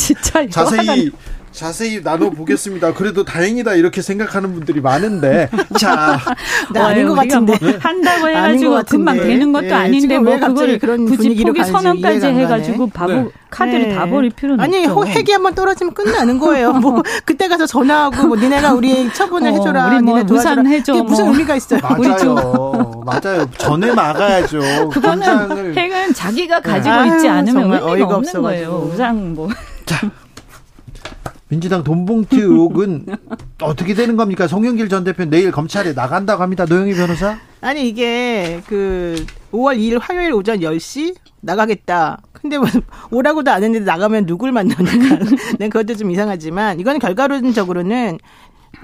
[0.51, 1.11] 자세히
[1.55, 2.94] 자세히 나눠보겠습니다.
[2.94, 5.48] 그래도 다행이다 이렇게 생각하는 분들이 많은데
[5.78, 6.18] 자
[6.72, 11.42] 네, 아닌 것 같은데 뭐 한다고 해가지고 금방 되는 것도 네, 아닌데 뭐 그거를 굳이
[11.44, 13.28] 포기 선언까지 해가지고 바보 네.
[13.50, 13.94] 카드를 네.
[13.94, 15.07] 다 버릴 필요는 아니, 없죠.
[15.07, 16.72] 핵이 한번 떨어지면 끝나는 거예요.
[16.72, 19.86] 뭐 그때 가서 전화하고 뭐 니네가 우리 처분을 어, 해줘라.
[19.86, 20.94] 우리 뭐 무산 해줘.
[21.05, 21.34] 무슨 뭐.
[21.34, 21.80] 의미가 있어요?
[21.86, 23.05] 맞아요.
[23.07, 23.48] 맞아요.
[23.59, 24.88] 전에 막아야죠.
[24.92, 28.88] 그거는 핵은 자기가 가지고 아유, 있지 않으면 의미가 없는 거예요.
[28.90, 29.48] 무상 뭐.
[29.86, 30.11] 자.
[31.49, 33.07] 민주당 돈봉투 의혹은
[33.62, 34.47] 어떻게 되는 겁니까?
[34.47, 36.64] 송영길 전 대표 내일 검찰에 나간다고 합니다.
[36.64, 37.38] 노영희 변호사?
[37.61, 42.20] 아니 이게 그 5월 2일 화요일 오전 10시 나가겠다.
[42.32, 42.66] 근데 뭐
[43.11, 45.18] 오라고도 안 했는데 나가면 누굴 만나니까.
[45.59, 48.18] 네, 그것도 좀 이상하지만 이건 결과론적으로는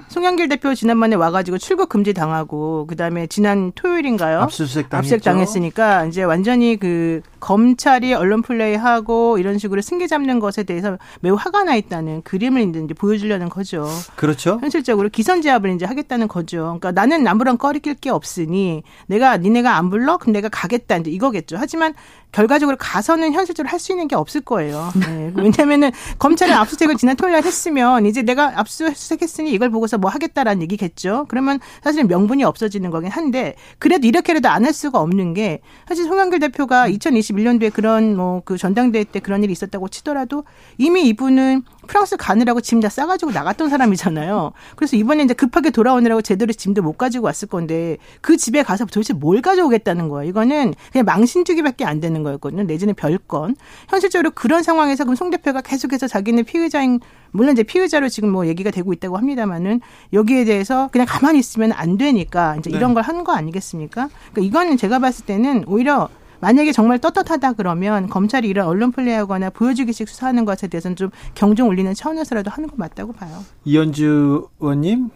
[0.07, 4.39] 송영길 대표 지난번에 와가지고 출국 금지 당하고 그다음에 지난 토요일인가요?
[4.41, 10.97] 압수수색, 압수수색 당했으니까 이제 완전히 그 검찰이 언론 플레이하고 이런 식으로 승계 잡는 것에 대해서
[11.19, 13.85] 매우 화가 나 있다는 그림을 이제 보여주려는 거죠.
[14.15, 14.59] 그렇죠.
[14.61, 16.77] 현실적으로 기선제압을 이제 하겠다는 거죠.
[16.79, 21.57] 그러니까 나는 아무런 꺼리낄 게 없으니 내가 니네가 안 불러 그럼 내가 가겠다 이제 이거겠죠.
[21.59, 21.93] 하지만
[22.31, 24.91] 결과적으로 가서는 현실적으로 할 수 있는 게 없을 거예요.
[24.95, 25.33] 네.
[25.35, 31.25] 왜냐면은 검찰이 압수수색을 지난 토요일 날 했으면 이제 내가 압수수색했으니 이걸 보고서 뭐 하겠다라는 얘기겠죠.
[31.29, 36.39] 그러면 사실 명분이 없어지는 거긴 한데 그래도 이렇게라도 안 할 수가 없는 게 사실 송영길
[36.39, 36.87] 대표가
[37.31, 40.43] 2021년도에 그런 뭐 그 전당대회 때 그런 일이 있었다고 치더라도
[40.77, 44.53] 이미 이분은 프랑스 가느라고 짐 다 싸가지고 나갔던 사람이잖아요.
[44.75, 49.13] 그래서 이번에 이제 급하게 돌아오느라고 제대로 짐도 못 가지고 왔을 건데 그 집에 가서 도대체
[49.13, 50.27] 뭘 가져오겠다는 거예요.
[50.27, 52.63] 이거는 그냥 망신주기밖에 안 되는 거였거든요.
[52.63, 53.55] 내지는 별건.
[53.87, 56.99] 현실적으로 그런 상황에서 그럼 송 대표가 계속해서 자기는 피의자인
[57.31, 61.97] 물론 이제 피의자로 지금 뭐 얘기가 되고 있다고 합니다만은 여기에 대해서 그냥 가만히 있으면 안
[61.99, 62.95] 되니까 이제 이런 네.
[62.95, 64.09] 걸하는 거 아니겠습니까?
[64.33, 66.09] 그러니까 이거는 제가 봤을 때는 오히려
[66.41, 71.93] 만약에 정말 떳떳하다 그러면 검찰이 이런 언론 플레이하거나 보여주기식 수사하는 것에 대해서는 좀 경종 울리는
[71.93, 73.43] 차원에서라도 하는 것 맞다고 봐요.
[73.63, 75.09] 이현주 의원님.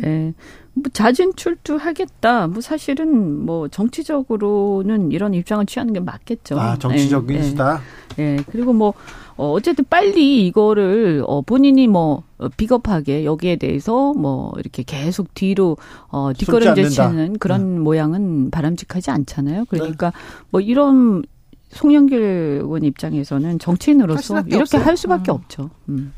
[0.00, 0.34] 네.
[0.74, 2.48] 뭐 자진 출두하겠다.
[2.48, 6.58] 뭐 사실은 뭐 정치적으로는 이런 입장을 취하는 게 맞겠죠.
[6.58, 7.34] 아, 정치적 네.
[7.34, 7.80] 인수다.
[8.16, 8.36] 네.
[8.36, 8.44] 네.
[8.50, 8.94] 그리고 뭐
[9.38, 15.76] 어, 어쨌든 빨리 이거를 어, 본인이 뭐 어, 비겁하게 여기에 대해서 뭐 이렇게 계속 뒤로
[16.08, 17.80] 어, 뒷걸음질 치는 그런 네.
[17.80, 19.64] 모양은 바람직하지 않잖아요.
[19.70, 20.16] 그러니까 네.
[20.50, 21.22] 뭐 이런
[21.70, 22.18] 송영길
[22.62, 24.82] 의원 입장에서는 정치인으로서 할 이렇게 없어요.
[24.82, 25.34] 할 수밖에 음.
[25.34, 25.70] 없죠.
[25.88, 26.12] 음.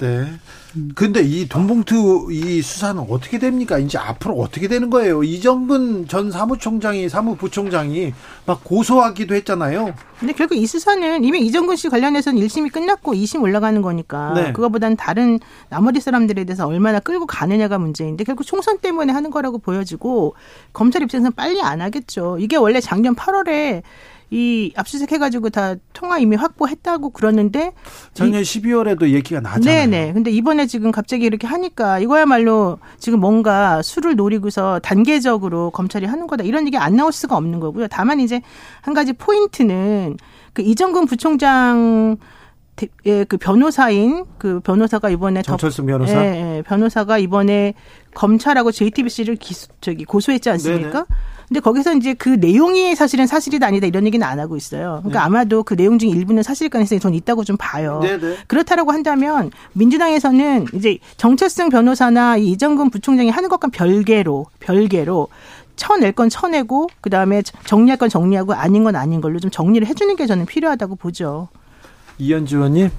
[0.00, 0.26] 네.
[0.94, 3.78] 근데 이 돈봉투 이 수사는 어떻게 됩니까?
[3.78, 5.22] 이제 앞으로 어떻게 되는 거예요?
[5.22, 8.12] 이정근 전 사무총장이 사무부총장이
[8.46, 9.94] 막 고소하기도 했잖아요.
[10.20, 14.52] 근데 결국 이 수사는 이미 이정근 씨 관련해서는 1심이 끝났고 2심 올라가는 거니까 네.
[14.52, 15.38] 그거보다는 다른
[15.68, 20.34] 나머지 사람들에 대해서 얼마나 끌고 가느냐가 문제인데 결국 총선 때문에 하는 거라고 보여지고
[20.72, 22.36] 검찰 입장에서는 빨리 안 하겠죠.
[22.40, 23.82] 이게 원래 작년 8월에
[24.30, 27.72] 이 압수수색 해가지고 다 통화 이미 확보했다고 그러는데
[28.12, 29.86] 작년 12월에도 얘기가 나잖아요.
[29.86, 30.12] 네네.
[30.12, 36.44] 근데 이번에 지금 갑자기 이렇게 하니까 이거야말로 지금 뭔가 수를 노리고서 단계적으로 검찰이 하는 거다
[36.44, 37.88] 이런 얘기 안 나올 수가 없는 거고요.
[37.88, 38.42] 다만 이제
[38.82, 40.18] 한 가지 포인트는
[40.52, 42.18] 그 이정근 부총장
[43.06, 47.74] 예, 그 변호사인 그 변호사가 이번에 정철승 변호사 예, 예, 변호사가 이번에
[48.14, 50.90] 검찰하고 JTBC를 기, 저기 고소했지 않습니까?
[50.90, 51.04] 네네.
[51.48, 55.00] 근데 거기서 이제 그 내용이 사실은 사실이다 아니다 이런 얘기는 안 하고 있어요.
[55.02, 55.24] 그러니까 네.
[55.24, 58.00] 아마도 그 내용 중 일부는 사실 가능성이 전 있다고 좀 봐요.
[58.02, 58.18] 네네.
[58.18, 58.36] 네.
[58.46, 65.28] 그렇다라고 한다면 민주당에서는 이제 정철승 변호사나 이정근 부총장이 하는 것과 별개로 별개로
[65.76, 70.26] 쳐낼 건 쳐내고 그다음에 정리할 건 정리하고 아닌 건 아닌 걸로 좀 정리를 해주는 게
[70.26, 71.48] 저는 필요하다고 보죠.
[72.18, 72.90] 이현주 의원님.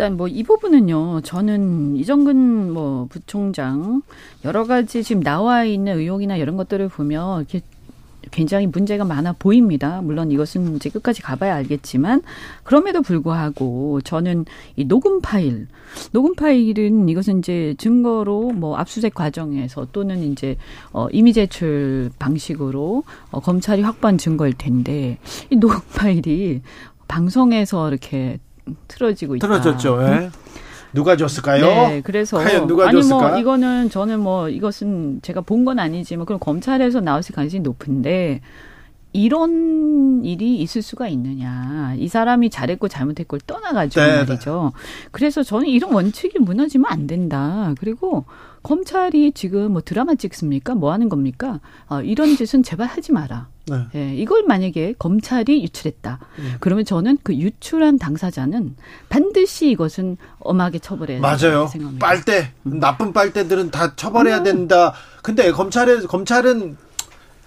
[0.00, 1.20] 일단 뭐 이 부분은요.
[1.20, 4.00] 저는 이정근 뭐 부총장
[4.46, 7.60] 여러 가지 지금 나와 있는 의혹이나 이런 것들을 보면 이렇게
[8.30, 10.00] 굉장히 문제가 많아 보입니다.
[10.00, 12.22] 물론 이것은 이제 끝까지 가봐야 알겠지만
[12.64, 14.46] 그럼에도 불구하고 저는
[14.76, 15.68] 이 녹음 파일,
[16.12, 20.56] 녹음 파일은 이것은 이제 증거로 뭐 압수수색 과정에서 또는 이제
[20.94, 25.18] 어 이미 제출 방식으로 어 검찰이 확보한 증거일 텐데
[25.50, 26.62] 이 녹음 파일이
[27.06, 28.38] 방송에서 이렇게
[28.88, 29.46] 틀어지고 있다.
[29.46, 30.02] 틀어졌죠.
[30.02, 30.30] 예.
[30.92, 31.64] 누가 줬을까요?
[31.64, 33.28] 네, 그래서 과연 누가 아니 줬을까?
[33.28, 38.40] 뭐 이거는 저는 뭐 이것은 제가 본 건 아니지만 그럼 검찰에서 나왔을 가능성이 높은데
[39.12, 41.94] 이런 일이 있을 수가 있느냐.
[41.96, 44.72] 이 사람이 잘했고 잘못했고를 떠나가지고 네, 말이죠.
[45.10, 47.74] 그래서 저는 이런 원칙이 무너지면 안 된다.
[47.80, 48.24] 그리고
[48.62, 50.74] 검찰이 지금 뭐 드라마 찍습니까?
[50.74, 51.60] 뭐 하는 겁니까?
[51.88, 53.48] 어, 이런 짓은 제발 하지 마라.
[53.66, 53.86] 네.
[53.94, 56.18] 예, 이걸 만약에 검찰이 유출했다.
[56.38, 56.54] 음.
[56.60, 58.76] 그러면 저는 그 유출한 당사자는
[59.08, 61.68] 반드시 이것은 엄하게 처벌해야 맞아요.
[61.68, 62.06] 생각합니다.
[62.06, 64.44] 빨대 나쁜 빨대들은 다 처벌해야 음.
[64.44, 64.92] 된다.
[65.22, 66.76] 근데 검찰에 검찰은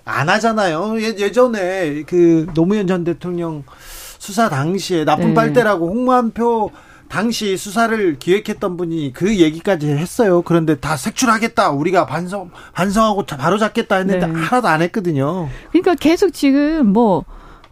[0.06, 1.00] 안 하잖아요.
[1.02, 3.64] 예, 예전에 그 노무현 전 대통령
[4.18, 5.34] 수사 당시에 나쁜 네.
[5.34, 6.72] 빨대라고 홍만표
[7.14, 10.42] 당시 수사를 기획했던 분이 그 얘기까지 했어요.
[10.42, 11.70] 그런데 다 색출하겠다.
[11.70, 14.34] 우리가 반성 반성하고 바로 잡겠다 했는데 네.
[14.34, 15.48] 하나도 안 했거든요.
[15.70, 17.24] 그러니까 계속 지금 뭐,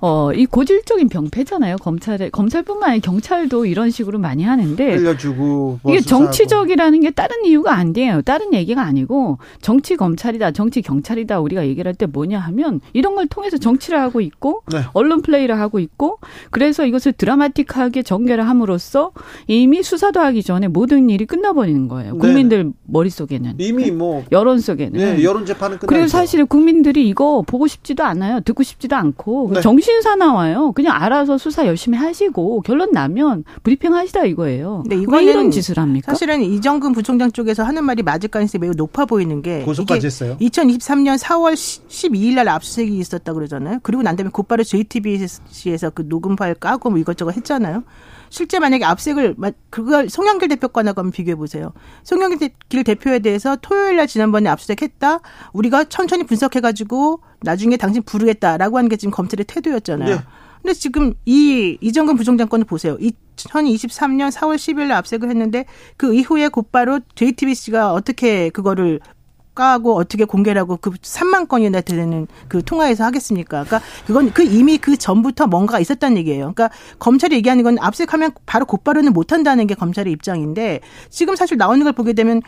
[0.02, 1.78] 어, 이 고질적인 병폐잖아요.
[1.78, 4.94] 검찰에, 검찰뿐만 아니라 경찰도 이런 식으로 많이 하는데.
[4.94, 6.02] 알려주고 뭐 이게.
[6.02, 8.22] 정치적이라는 게 다른 이유가 안 돼요.
[8.24, 13.28] 다른 얘기가 아니고 정치 검찰이다, 정치 경찰이다 우리가 얘기를 할 때 뭐냐 하면 이런 걸
[13.28, 14.80] 통해서 정치를 하고 있고 네.
[14.94, 16.18] 언론 플레이를 하고 있고
[16.50, 19.12] 그래서 이것을 드라마틱하게 전개를 함으로써
[19.48, 22.14] 이미 수사도 하기 전에 모든 일이 끝나버리는 거예요.
[22.14, 22.18] 네.
[22.20, 23.56] 국민들 머릿속에는.
[23.60, 24.94] 이미 뭐 여론 속에는.
[25.18, 25.88] 네, 여론 재판은 끝났죠.
[25.88, 28.40] 그리고 사실 국민들이 이거 보고 싶지도 않아요.
[28.40, 29.62] 듣고 싶지도 않고 네.
[29.62, 30.72] 정신 사 나와요.
[30.74, 34.82] 그냥 알아서 수사 열심히 하시고 결론 나면 브리핑 하시다 이거예요.
[34.84, 36.12] 근데 왜 이거는 이런 짓을 합니까?
[36.12, 40.38] 사실은 이정근 부총장 쪽에서 하는 말이 맞을 가능성이 매우 높아 보이는 게 고소까지 했어요.
[40.40, 43.80] 2023년 4월 12일 날 압수수색이 있었다 그러잖아요.
[43.84, 47.84] 그리고 난 다음에 곧바로 JTBC에서 그 녹음 파일 까고 뭐 이것저것 했잖아요.
[48.32, 51.74] 실제 만약에 압색을 마- 그걸 송영길 대표과하고 한번 비교해 보세요.
[52.04, 52.50] 송영길
[52.86, 55.20] 대표에 대해서 토요일 날 지난번에 압수수색했다.
[55.54, 60.16] 우리가 천천히 분석해 가지고 나중에 당신 부르겠다라고 하는 게 지금 검찰의 태도였잖아요.
[60.16, 60.22] 네.
[60.62, 62.96] 근데 지금 이 이정근 부총장 건을 보세요.
[62.98, 65.66] 2023년 4월 10일 날 압색을 했는데
[65.98, 69.00] 그 이후에 곧바로 JTBC가 어떻게 그거를
[69.54, 73.64] 까고 어떻게 공개를 하고 그 3만 건이나 되는 그 통화에서 하겠습니까?
[73.64, 76.54] 그러니까 그건 그 이미 그 전부터 뭔가가 있었다는 얘기예요.
[76.54, 80.80] 그러니까 검찰이 얘기하는 건 압색하면 바로 곧바로는 못 한다는 게 검찰의 입장인데
[81.10, 82.42] 지금 사실 나오는 걸 보게 되면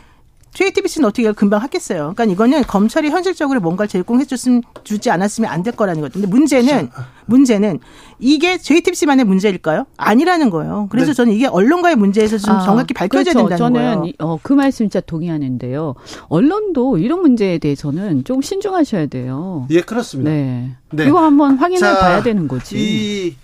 [0.54, 2.12] JTBC는 어떻게 금방 하겠어요.
[2.14, 6.12] 그러니까 이거는 검찰이 현실적으로 뭔가를 제공해 줬으면 주지 않았으면 안 될 거라는 거죠.
[6.14, 6.90] 근데 문제는
[7.26, 7.80] 문제는
[8.18, 9.86] 이게 JTBC만의 문제일까요?
[9.96, 10.88] 아니라는 거예요.
[10.90, 11.14] 그래서 네.
[11.14, 13.48] 저는 이게 언론과의 문제에서 좀 아, 정확히 밝혀져야 그렇죠.
[13.48, 14.06] 된다는 저는 거예요.
[14.06, 15.94] 이- 어, 그 말씀 진짜 동의하는데요.
[16.28, 19.66] 언론도 이런 문제에 대해서는 좀 신중하셔야 돼요.
[19.70, 20.30] 예, 그렇습니다.
[20.30, 20.76] 네.
[20.92, 21.06] 네.
[21.06, 22.76] 이거 한번 확인해 자, 봐야 되는 거지.
[22.78, 23.36] 이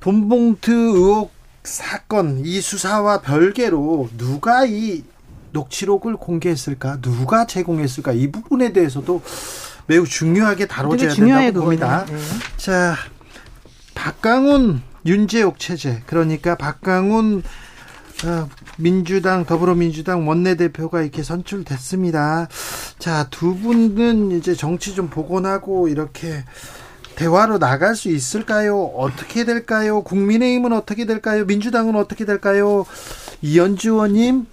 [0.00, 1.30] 돈봉투 의혹
[1.62, 5.02] 사건 이 수사와 별개로 누가 이
[5.52, 7.00] 녹취록을 공개했을까?
[7.00, 8.12] 누가 제공했을까?
[8.12, 9.22] 이 부분에 대해서도
[9.86, 12.04] 매우 중요하게 다뤄져야 된다고 봅니다.
[12.06, 12.16] 네.
[12.56, 12.94] 자,
[13.94, 17.42] 박강훈 윤재옥 체제 그러니까 박강훈
[18.24, 22.48] 어, 민주당 더불어민주당 원내대표가 이렇게 선출됐습니다.
[22.98, 26.44] 자, 두 분은 이제 정치 좀 복원하고 이렇게
[27.14, 28.84] 대화로 나갈 수 있을까요?
[28.96, 30.02] 어떻게 될까요?
[30.02, 31.44] 국민의힘은 어떻게 될까요?
[31.44, 32.86] 민주당은 어떻게 될까요?
[33.42, 34.46] 이현주 의원님,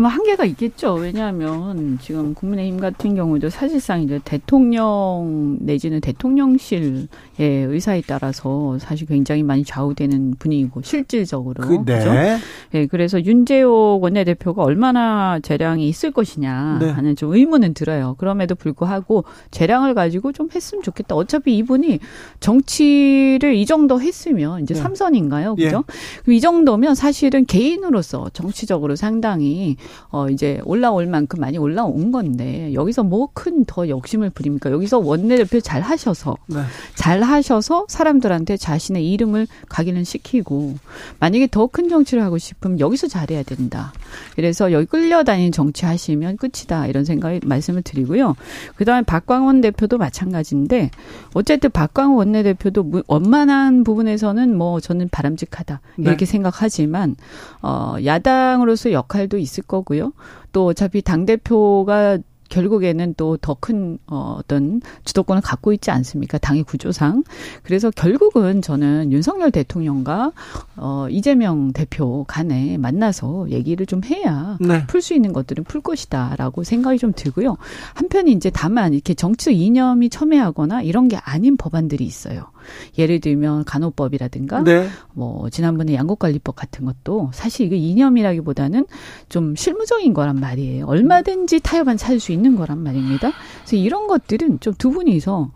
[0.00, 0.94] 뭐 한계가 있겠죠.
[0.94, 9.64] 왜냐하면 지금 국민의힘 같은 경우도 사실상 이제 대통령 내지는 대통령실의 의사에 따라서 사실 굉장히 많이
[9.64, 12.12] 좌우되는 분위기고 실질적으로 그, 그죠?
[12.12, 12.38] 네.
[12.74, 16.90] 예, 그래서 윤재옥 원내대표가 얼마나 재량이 있을 것이냐 네.
[16.90, 18.16] 하는 좀 의문은 들어요.
[18.18, 21.14] 그럼에도 불구하고 재량을 가지고 좀 했으면 좋겠다.
[21.14, 22.00] 어차피 이분이
[22.40, 24.80] 정치를 이 정도 했으면 이제 네.
[24.80, 25.56] 삼선인가요?
[25.58, 25.64] 예.
[25.64, 25.84] 그죠?
[26.22, 29.76] 그럼 이 정도면 사실은 개인으로서 정치적으로 상당히
[30.10, 34.70] 어 이제 올라올 만큼 많이 올라온 건데 여기서 뭐 큰 더 욕심을 부립니까?
[34.70, 36.58] 여기서 원내대표 잘 하셔서 네.
[36.94, 40.74] 잘 하셔서 사람들한테 자신의 이름을 각인을 시키고
[41.20, 43.92] 만약에 더 큰 정치를 하고 싶으면 여기서 잘해야 된다.
[44.34, 48.36] 그래서 여기 끌려다니는 정치 하시면 끝이다 이런 생각을 말씀을 드리고요.
[48.76, 50.90] 그다음에 박광원 대표도 마찬가지인데
[51.34, 56.04] 어쨌든 박광원 원내대표도 무- 원만한 부분에서는 뭐 저는 바람직하다 네.
[56.08, 57.16] 이렇게 생각하지만
[57.62, 60.12] 어 야당으로서 역할도 있을 거 고요.
[60.52, 62.18] 또 어차피 당 대표가
[62.48, 66.38] 결국에는 또 더큰 어, 어떤 주도권을 갖고 있지 않습니까?
[66.38, 67.24] 당의 구조상.
[67.62, 70.32] 그래서 결국은 저는 윤석열 대통령과
[70.76, 74.86] 어, 이재명 대표 간에 만나서 얘기를 좀 해야 네.
[74.86, 77.56] 풀수 있는 것들은 풀 것이다라고 생각이 좀 들고요.
[77.94, 82.50] 한편 이제 다만 이렇게 정치적 이념이 첨예하거나 이런 게 아닌 법안들이 있어요.
[82.96, 84.88] 예를 들면 간호법이라든가 네.
[85.12, 88.86] 뭐 지난번에 양곡관리법 같은 것도 사실 이게 이념이라기보다는
[89.28, 90.86] 좀 실무적인 거란 말이에요.
[90.86, 93.32] 얼마든지 타협안 찾을 수 있는 거란 말입니다.
[93.64, 95.50] 그래서 이런 것들은 좀 두 분이서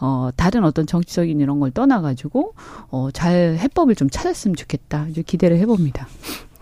[0.00, 2.54] 어 다른 어떤 정치적인 이런 걸 떠나 가지고
[2.90, 5.06] 어잘 해법을 좀 찾았으면 좋겠다.
[5.08, 6.06] 이제 기대를 해 봅니다.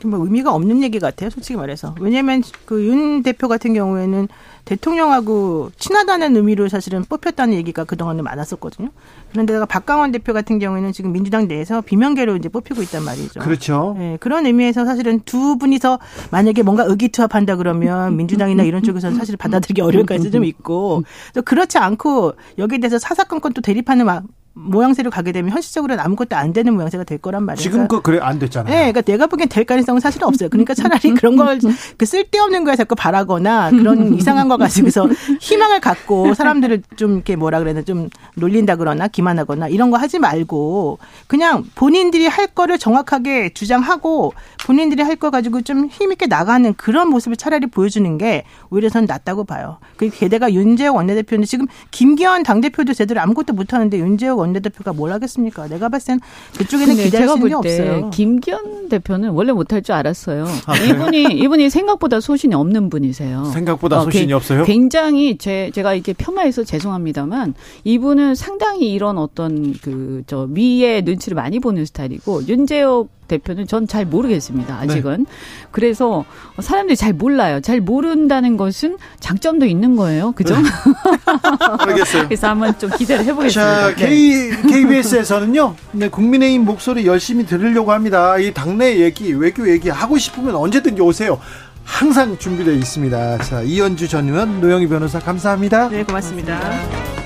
[0.08, 1.94] 뭐 의미가 없는 얘기 같아요, 솔직히 말해서.
[2.00, 4.28] 왜냐하면 그 윤 대표 같은 경우에는
[4.64, 8.90] 대통령하고 친하다는 의미로 사실은 뽑혔다는 얘기가 그동안은 많았었거든요.
[9.32, 13.40] 그런데다가 박강원 대표 같은 경우에는 지금 민주당 내에서 비명계로 이제 뽑히고 있단 말이죠.
[13.40, 13.94] 그렇죠.
[13.98, 15.98] 네, 그런 의미에서 사실은 두 분이서
[16.30, 21.02] 만약에 뭔가 의기투합한다 그러면 민주당이나 이런 쪽에서는 사실 받아들이기 어려울 가능성이 좀 있고
[21.44, 24.06] 그렇지 않고 여기에 대해서 사사건건 또 대립하는
[24.54, 27.62] 모양새로 가게 되면 현실적으로는 아무것도 안 되는 모양새가 될 거란 말이에요.
[27.62, 28.72] 지금 그 그래 안 됐잖아요.
[28.72, 30.48] 네, 그러니까 내가 보기엔 될 가능성은 사실 없어요.
[30.50, 31.58] 그러니까 차라리 그런 걸
[31.96, 35.08] 그 쓸데없는 거에 자꾸 바라거나 그런 이상한 거 가지고서
[35.40, 40.98] 희망을 갖고 사람들을 좀 이렇게 뭐라 그래야 좀 놀린다 그러나 기만하거나 이런 거 하지 말고
[41.26, 44.32] 그냥 본인들이 할 거를 정확하게 주장하고
[44.66, 49.44] 본인들이 할 거 가지고 좀 힘있게 나가는 그런 모습을 차라리 보여주는 게 오히려 전 낫다고
[49.44, 49.78] 봐요.
[49.96, 55.68] 그 게다가 윤재욱 원내대표는 지금 김기현 당대표도 제대로 아무것도 못하는데 윤재욱 원내대표가 뭘 하겠습니까?
[55.68, 56.20] 내가 봤을 땐
[56.58, 58.10] 그쪽에는 기대할 수 있는 게 없어요.
[58.10, 60.46] 김기현 대표는 원래 못할 줄 알았어요.
[60.66, 63.44] 아, 이분이 이분이 생각보다 소신이 없는 분이세요.
[63.46, 64.64] 생각보다 어, 소신이 게, 없어요?
[64.64, 71.84] 굉장히 제 제가 이렇게 폄하해서 죄송합니다만 이분은 상당히 이런 어떤 그저 위의 눈치를 많이 보는
[71.86, 74.78] 스타일이고 윤재욱 대표는 전 잘 모르겠습니다.
[74.80, 75.26] 아직은.
[75.28, 75.32] 네.
[75.70, 76.24] 그래서
[76.60, 77.60] 사람들이 잘 몰라요.
[77.60, 80.32] 잘 모른다는 것은 장점도 있는 거예요.
[80.32, 80.54] 그죠?
[80.56, 80.62] 네.
[81.78, 82.24] 알겠어요.
[82.24, 83.88] 그래서 한번 좀 기대를 해보겠습니다.
[83.90, 88.38] 자, K, KBS에서는요, 네, 국민의힘 목소리 열심히 들으려고 합니다.
[88.38, 91.38] 이 당내 얘기, 외교 얘기 하고 싶으면 언제든지 오세요.
[91.84, 93.38] 항상 준비되어 있습니다.
[93.38, 95.88] 자, 이현주 전 의원, 노영희 변호사 감사합니다.
[95.88, 96.58] 네, 고맙습니다.
[96.60, 97.21] 고맙습니다.